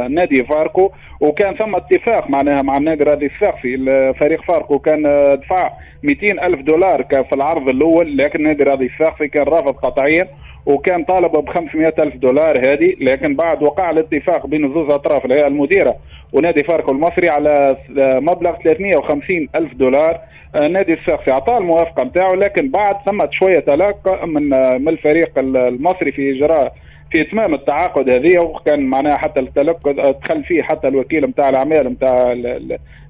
نادي 0.09 0.45
فاركو 0.45 0.93
وكان 1.21 1.55
ثم 1.55 1.77
اتفاق 1.77 2.31
معناها 2.31 2.63
مع 2.63 2.77
النادي 2.77 3.03
الرياضي 3.03 3.27
الساقسي 3.27 3.77
فريق 4.21 4.43
فاركو 4.43 4.79
كان 4.79 5.03
دفع 5.43 5.71
200 6.03 6.47
ألف 6.47 6.61
دولار 6.61 7.05
في 7.11 7.33
العرض 7.35 7.69
الأول 7.69 8.17
لكن 8.17 8.39
النادي 8.39 8.63
الرياضي 8.63 8.87
الساقسي 8.87 9.29
كان 9.29 9.45
رافض 9.45 9.75
قطعيا 9.75 10.29
وكان 10.67 11.05
طالب 11.05 11.33
ب 11.33 11.49
500 11.49 11.95
ألف 11.99 12.17
دولار 12.17 12.59
هذه 12.59 12.95
لكن 13.01 13.37
بعد 13.37 13.63
وقع 13.63 13.91
الاتفاق 13.91 14.47
بين 14.47 14.75
زوز 14.75 14.91
أطراف 14.93 15.25
الهيئة 15.25 15.47
المديرة 15.47 15.97
ونادي 16.33 16.65
فاركو 16.65 16.93
المصري 16.93 17.29
على 17.29 17.77
مبلغ 17.99 18.57
350 18.65 19.49
ألف 19.57 19.75
دولار. 19.75 20.21
نادي 20.55 20.93
الساقسي 20.93 21.31
أعطاه 21.31 21.59
الموافقة 21.59 22.05
نتاعو 22.05 22.35
لكن 22.35 22.71
بعد 22.71 22.95
ثمت 23.07 23.33
شوية 23.33 23.59
تلاقى 23.59 24.29
من 24.29 24.49
من 24.83 24.89
الفريق 24.89 25.39
المصري 25.39 26.13
في 26.13 26.31
إجراء 26.37 26.75
في 27.11 27.21
اتمام 27.23 27.55
التعاقد 27.55 28.09
هذه 28.09 28.39
وكان 28.39 28.81
معناها 28.81 29.17
حتى 29.17 29.41
التلقى 29.41 29.93
دخل 29.93 30.45
فيه 30.45 30.63
حتى 30.63 30.89
الوكيل 30.89 31.25
نتاع 31.25 31.49
الأعمال 31.49 31.87
نتاع 31.93 32.33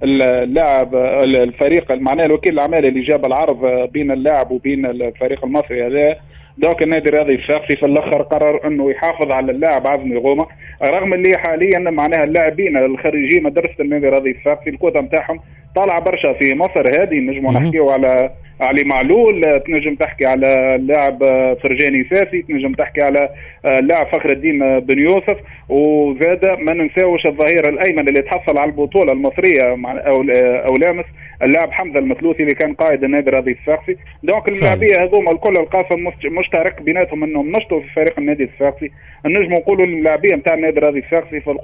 اللاعب 0.03 0.95
الفريق 1.25 1.93
معناها 1.93 2.27
الوكيل 2.27 2.53
الأعمال 2.53 2.87
اللي 2.87 3.01
جاب 3.01 3.27
العرض 3.27 3.91
بين 3.93 4.11
اللاعب 4.11 4.51
وبين 4.51 4.87
الفريق 4.87 5.45
المصري 5.45 5.87
هذا. 5.87 6.17
دوك 6.59 6.83
النادي 6.83 7.09
الرياضي 7.09 7.35
الشخصي 7.35 7.77
في 7.77 7.87
الأخر 7.87 8.23
قرر 8.23 8.67
إنه 8.67 8.91
يحافظ 8.91 9.33
على 9.33 9.53
اللاعب 9.53 9.87
عزمي 9.87 10.17
غوما 10.17 10.47
رغم 10.83 11.15
اللي 11.15 11.39
حاليا 11.39 11.79
معناها 11.79 12.25
اللاعبين 12.25 12.77
الخريجين 12.77 13.43
مدرسة 13.43 13.75
النادي 13.81 14.07
الرياضي 14.09 14.31
الشخصي 14.31 14.71
الكوتا 14.71 15.01
نتاعهم 15.01 15.41
طالعه 15.77 16.01
برشا 16.01 16.33
في 16.33 16.55
مصر 16.55 17.03
هذه 17.03 17.15
نجموا 17.15 17.53
نحكيو 17.53 17.91
على 17.91 18.31
علي 18.61 18.85
معلول 18.85 19.61
تنجم 19.67 19.95
تحكي 19.95 20.27
على 20.27 20.75
اللاعب 20.75 21.19
فرجاني 21.63 22.07
ساسي 22.11 22.43
تنجم 22.43 22.73
تحكي 22.73 23.03
على 23.03 23.29
اللاعب 23.65 24.07
فخر 24.07 24.33
الدين 24.33 24.81
بن 24.81 24.99
يوسف. 24.99 25.37
وزاد 25.69 26.47
ما 26.59 26.73
ننساوش 26.73 27.27
الظهير 27.27 27.69
الأيمن 27.69 28.09
اللي 28.09 28.23
تحصل 28.23 28.59
على 28.59 28.71
البطولة 28.71 29.13
المصرية 29.13 29.63
أو 29.63 30.23
أو 30.67 30.77
لامس 30.77 31.05
اللاعب 31.43 31.73
حمزة 31.73 31.99
المثلوثي 31.99 32.43
اللي 32.43 32.55
كان 32.55 32.75
قائد 32.75 33.05
النادي 33.05 33.29
الرياضي 33.29 33.53
الصفاقسي 33.53 33.97
دونك 34.23 34.49
اللاعبيه 34.49 35.03
هذوما 35.05 35.33
الكل 35.33 35.57
القاسم 35.57 36.11
مشترك 36.25 36.83
بيناتهم 36.83 37.25
إنهم 37.25 37.53
نشطوا 37.57 37.81
في 37.81 37.87
فريق 37.97 38.19
النادي 38.19 38.45
الصفاقسي 38.45 38.91
نجم 39.27 39.53
نقولوا 39.53 39.85
اللاعبيه 39.85 40.35
نتاع 40.35 40.55
النادي 40.55 40.79
الرياضي 40.79 40.99
الصفاقسي 40.99 41.41
في, 41.41 41.55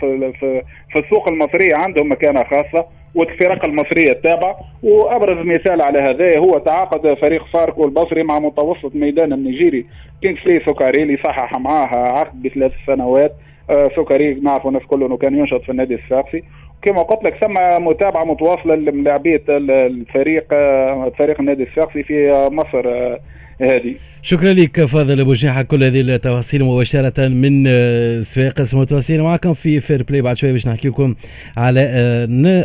في, 0.00 0.32
في, 0.40 0.62
في 0.92 0.98
السوق 0.98 1.28
المصرية 1.28 1.74
عندهم 1.74 2.12
مكانة 2.12 2.44
خاصة. 2.44 2.86
والفرق 3.14 3.64
المصرية 3.64 4.10
التابعة. 4.12 4.56
وأبرز 4.82 5.46
مثال 5.46 5.82
على 5.82 5.98
هذا 5.98 6.38
هو 6.38 6.58
تعاقد 6.58 7.14
فريق 7.14 7.46
فاركو 7.46 7.84
البصري 7.84 8.22
مع 8.22 8.38
متوسط 8.38 8.94
ميدان 8.94 9.32
النيجيري. 9.32 9.86
كينغسلي 10.22 10.60
سوكاري 10.66 11.02
اللي 11.02 11.16
صحح 11.16 11.58
معاه 11.58 12.18
عقد 12.18 12.42
بثلاث 12.42 12.72
سنوات. 12.86 13.32
آه 13.70 13.90
سوكاري 13.96 14.34
نعرفوا 14.34 14.70
الناس 14.70 14.82
كله 14.82 15.06
انه 15.06 15.16
كان 15.16 15.38
ينشط 15.38 15.62
في 15.62 15.68
النادي 15.68 15.94
الصفاقسي 15.94 16.42
كما 16.82 17.02
قلت 17.02 17.24
لك 17.24 17.34
ثم 17.44 17.84
متابعة 17.84 18.24
متواصلة 18.24 18.74
للاعبيه 18.74 19.42
الفريق 19.48 20.44
فريق 21.18 21.40
النادي 21.40 21.62
الصفاقسي 21.62 22.02
في 22.02 22.48
مصر. 22.52 23.16
هذه 23.60 23.94
شكرا 24.22 24.52
لك 24.52 24.84
فاضل 24.84 25.20
بوجناح 25.20 25.32
على 25.32 25.62
كل 25.62 25.84
هذه 25.84 26.00
التفاصيل 26.00 26.64
مباشرة 26.64 27.28
من 27.28 27.64
صفاقس 28.22 28.74
متواصلين 28.74 29.20
معكم 29.20 29.54
في 29.54 29.80
Fair 29.80 30.02
Play 30.02 30.22
بعد 30.22 30.36
شوية 30.36 30.52
باش 30.52 30.68
نحكي 30.68 30.88
لكم 30.88 31.14
على 31.56 31.80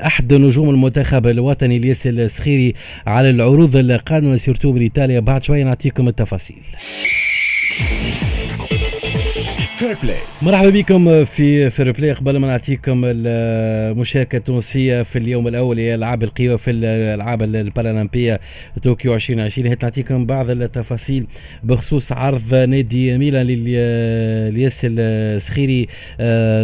أحد 0.05 0.33
نجوم 0.33 0.69
المنتخب 0.69 1.27
الوطني 1.27 1.77
الياس 1.77 2.07
السخيري 2.07 2.73
على 3.07 3.29
العروض 3.29 3.75
القادمة 3.75 4.37
surtout 4.37 4.71
من 4.71 4.81
ايطاليا 4.81 5.19
بعد 5.19 5.43
شوية 5.43 5.63
نعطيكم 5.63 6.07
التفاصيل. 6.07 6.63
Fair 9.79 9.95
Play 10.03 10.17
مرحبا 10.41 10.69
بكم 10.69 11.25
في 11.25 11.69
Fair 11.69 11.91
Play 11.91 12.11
قبل 12.11 12.37
ما 12.37 12.47
نعطيكم 12.47 13.01
المشاركة 13.05 14.35
التونسية 14.35 15.01
في 15.01 15.19
اليوم 15.19 15.47
الأول 15.47 15.79
هي 15.79 15.95
ألعاب 15.95 16.23
القوى 16.23 16.57
في 16.57 16.71
الالعاب 16.71 17.43
البارالمبية 17.43 18.39
طوكيو 18.83 19.15
2020 19.15 19.67
هات 19.67 19.83
نعطيكم 19.83 20.25
بعض 20.25 20.49
التفاصيل 20.49 21.27
بخصوص 21.63 22.11
عرض 22.11 22.55
نادي 22.55 23.17
ميلان 23.17 23.45
للياس 23.45 24.81
السخيري 24.89 25.87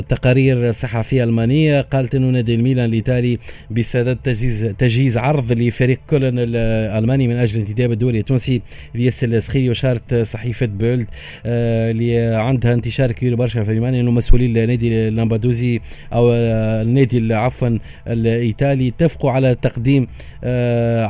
تقارير 0.02 0.72
صحفية 0.72 1.24
ألمانية. 1.24 1.82
قالت 1.82 2.16
إنه 2.16 2.30
نادي 2.30 2.56
الميلان 2.56 2.86
الايطالي 2.86 3.38
بصدد 3.72 4.18
تجهيز 4.24 4.76
تجهيز 4.78 5.18
عرض 5.18 5.52
لفريق 5.52 6.00
كولن 6.10 6.40
الالماني 6.40 7.28
من 7.28 7.36
أجل 7.36 7.56
الانتداب 7.56 7.92
الدولي 7.92 8.20
التونسي. 8.20 8.62
الياس 8.96 9.24
السخيري 9.24 9.70
وشارت 9.70 10.16
صحيفة 10.16 10.66
بيلد 10.66 11.08
اللي 11.46 12.18
عندها 12.36 12.74
انتشار 12.74 13.05
كبير 13.12 13.36
برشا 13.36 13.64
في 13.64 13.72
المانيا 13.72 14.02
إنه 14.02 14.12
مسؤولين 14.12 14.58
النادي 14.58 15.08
اللومباردي 15.08 15.80
أو 16.14 16.32
النادي 16.34 17.34
عفوا 17.34 17.78
الإيطالي 18.08 18.88
اتفقوا 18.88 19.32
على 19.32 19.56
تقديم 19.62 20.08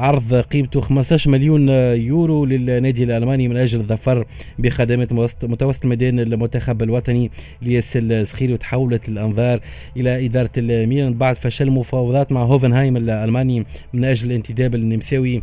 عرض 0.03 0.33
قيمته 0.35 0.81
15 0.81 1.31
مليون 1.31 1.69
يورو 1.69 2.45
للنادي 2.45 3.03
الألماني 3.03 3.47
من 3.47 3.57
أجل 3.57 3.79
الظفر 3.79 4.25
بخدمات 4.59 5.13
متوسط 5.43 5.83
الميدان 5.83 6.19
المنتخب 6.19 6.83
الوطني 6.83 7.31
لياس 7.61 7.97
السخيري 7.97 8.53
وتحولت 8.53 9.09
الأنظار 9.09 9.59
إلى 9.97 10.25
إدارة 10.25 10.49
الميلان. 10.57 11.13
بعد 11.13 11.35
فشل 11.35 11.71
مفاوضات 11.71 12.31
مع 12.31 12.43
هوفنهايم 12.43 12.97
الألماني 12.97 13.65
من 13.93 14.05
أجل 14.05 14.27
الانتداب 14.27 14.75
النمساوي 14.75 15.41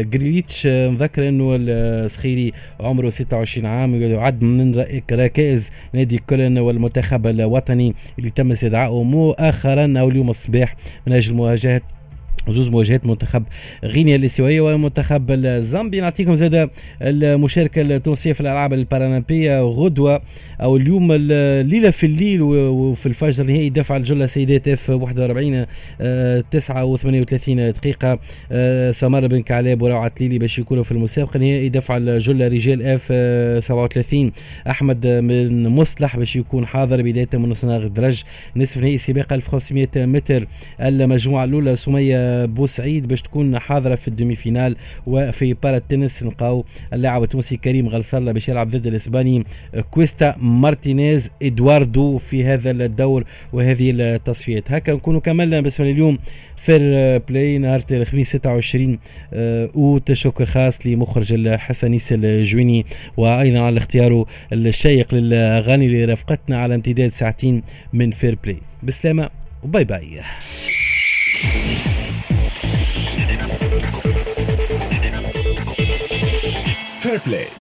جريليتش 0.00 0.66
نذكر 0.66 1.28
إنه 1.28 1.56
السخيري 1.60 2.52
عمره 2.80 3.08
26 3.08 3.66
عام 3.66 3.94
ويعد 3.94 4.42
من 4.42 4.84
ركائز 5.12 5.63
نادي 5.92 6.18
كولن 6.18 6.58
والمنتخب 6.58 7.26
الوطني 7.26 7.94
اللي 8.18 8.30
تم 8.30 8.50
استدعائه 8.50 9.02
مؤخرا 9.02 9.94
أو 9.98 10.08
اليوم 10.08 10.30
الصباح 10.30 10.76
من 11.06 11.12
أجل 11.12 11.34
مواجهة 11.34 11.80
زوز 12.48 12.68
مواجهات 12.68 13.06
منتخب 13.06 13.42
غينيا 13.84 14.16
الاستوائية 14.16 14.60
ومنتخب 14.60 15.30
الزامبي. 15.30 16.00
نعطيكم 16.00 16.34
زاده 16.34 16.70
المشاركة 17.02 17.80
التونسية 17.82 18.32
في 18.32 18.40
الألعاب 18.40 18.72
البارالمبية 18.72 19.60
غدوة 19.62 20.22
أو 20.60 20.76
اليوم 20.76 21.08
الليلة 21.12 21.90
في 21.90 22.06
الليل 22.06 22.42
وفي 22.42 23.06
الفجر 23.06 23.44
نهائي 23.44 23.70
دفع 23.70 23.96
الجله 23.96 24.26
سيدات 24.26 24.68
F 24.68 24.90
41 24.90 25.66
9 26.50 26.96
و38 26.96 27.50
دقيقة 27.50 28.18
سمر 28.92 29.26
بن 29.26 29.42
كعلاب 29.42 29.82
وروعة 29.82 30.12
التليلي 30.20 30.38
باش 30.38 30.58
يكونوا 30.58 30.82
في 30.82 30.92
المسابقة 30.92 31.38
نهائي 31.38 31.68
دفع 31.68 31.96
الجله 31.96 32.48
رجال 32.48 32.82
F 32.82 33.02
37 33.64 34.32
أحمد 34.70 35.06
بن 35.06 35.68
مصلح 35.68 36.16
باش 36.16 36.36
يكون 36.36 36.66
حاضر 36.66 37.02
بداية 37.02 37.28
من 37.34 37.48
نص 37.48 37.64
الدرج 37.64 38.22
نصف 38.56 38.78
نهائي 38.78 38.98
سباق 38.98 39.32
1500 39.32 39.88
متر. 39.96 40.46
المجموعة 40.80 41.44
الأولى 41.44 41.76
سمية 41.76 42.33
بوسعيد 42.46 43.08
باش 43.08 43.22
تكون 43.22 43.58
حاضرة 43.58 43.94
في 43.94 44.08
ال 44.08 44.34
demi-finale 44.34 44.76
وفي 45.06 45.54
بارا 45.54 45.76
التنس 45.76 46.22
نلقاو 46.22 46.64
اللاعب 46.92 47.22
التونسي 47.22 47.56
كريم 47.56 47.88
غلصله 47.88 48.32
باش 48.32 48.48
يلعب 48.48 48.70
ضد 48.70 48.86
الإسباني 48.86 49.44
كويستا 49.90 50.36
مارتينيز 50.38 51.30
إدواردو 51.42 52.18
في 52.18 52.44
هذا 52.44 52.70
الدور 52.70 53.24
وهذه 53.52 53.90
التصفيات. 53.90 54.72
هكا 54.72 54.92
نكونوا 54.92 55.20
كملنا 55.20 55.60
بالنسبة 55.60 55.90
اليوم 55.90 56.18
Fair 56.56 56.80
Play 57.18 57.58
نهار 57.58 57.82
الخميس 57.90 58.28
26 58.28 58.98
أوت. 59.76 60.12
شكر 60.12 60.46
خاص 60.46 60.86
لمخرج 60.86 61.32
الحصة 61.32 61.72
أنيس 61.72 62.12
الجويني 62.12 62.86
وأيضا 63.16 63.58
على 63.58 63.78
اختياره 63.78 64.26
الشيق 64.52 65.14
للأغاني 65.14 65.86
اللي 65.86 66.04
رافقتنا 66.04 66.58
على 66.58 66.74
امتداد 66.74 67.12
ساعتين 67.12 67.62
من 67.92 68.10
Fair 68.10 68.38
Play 68.44 68.58
بسلامة 68.82 69.30
و 69.62 69.67
bye 69.67 69.84
bye. 69.84 70.20
Fairplay. 77.04 77.50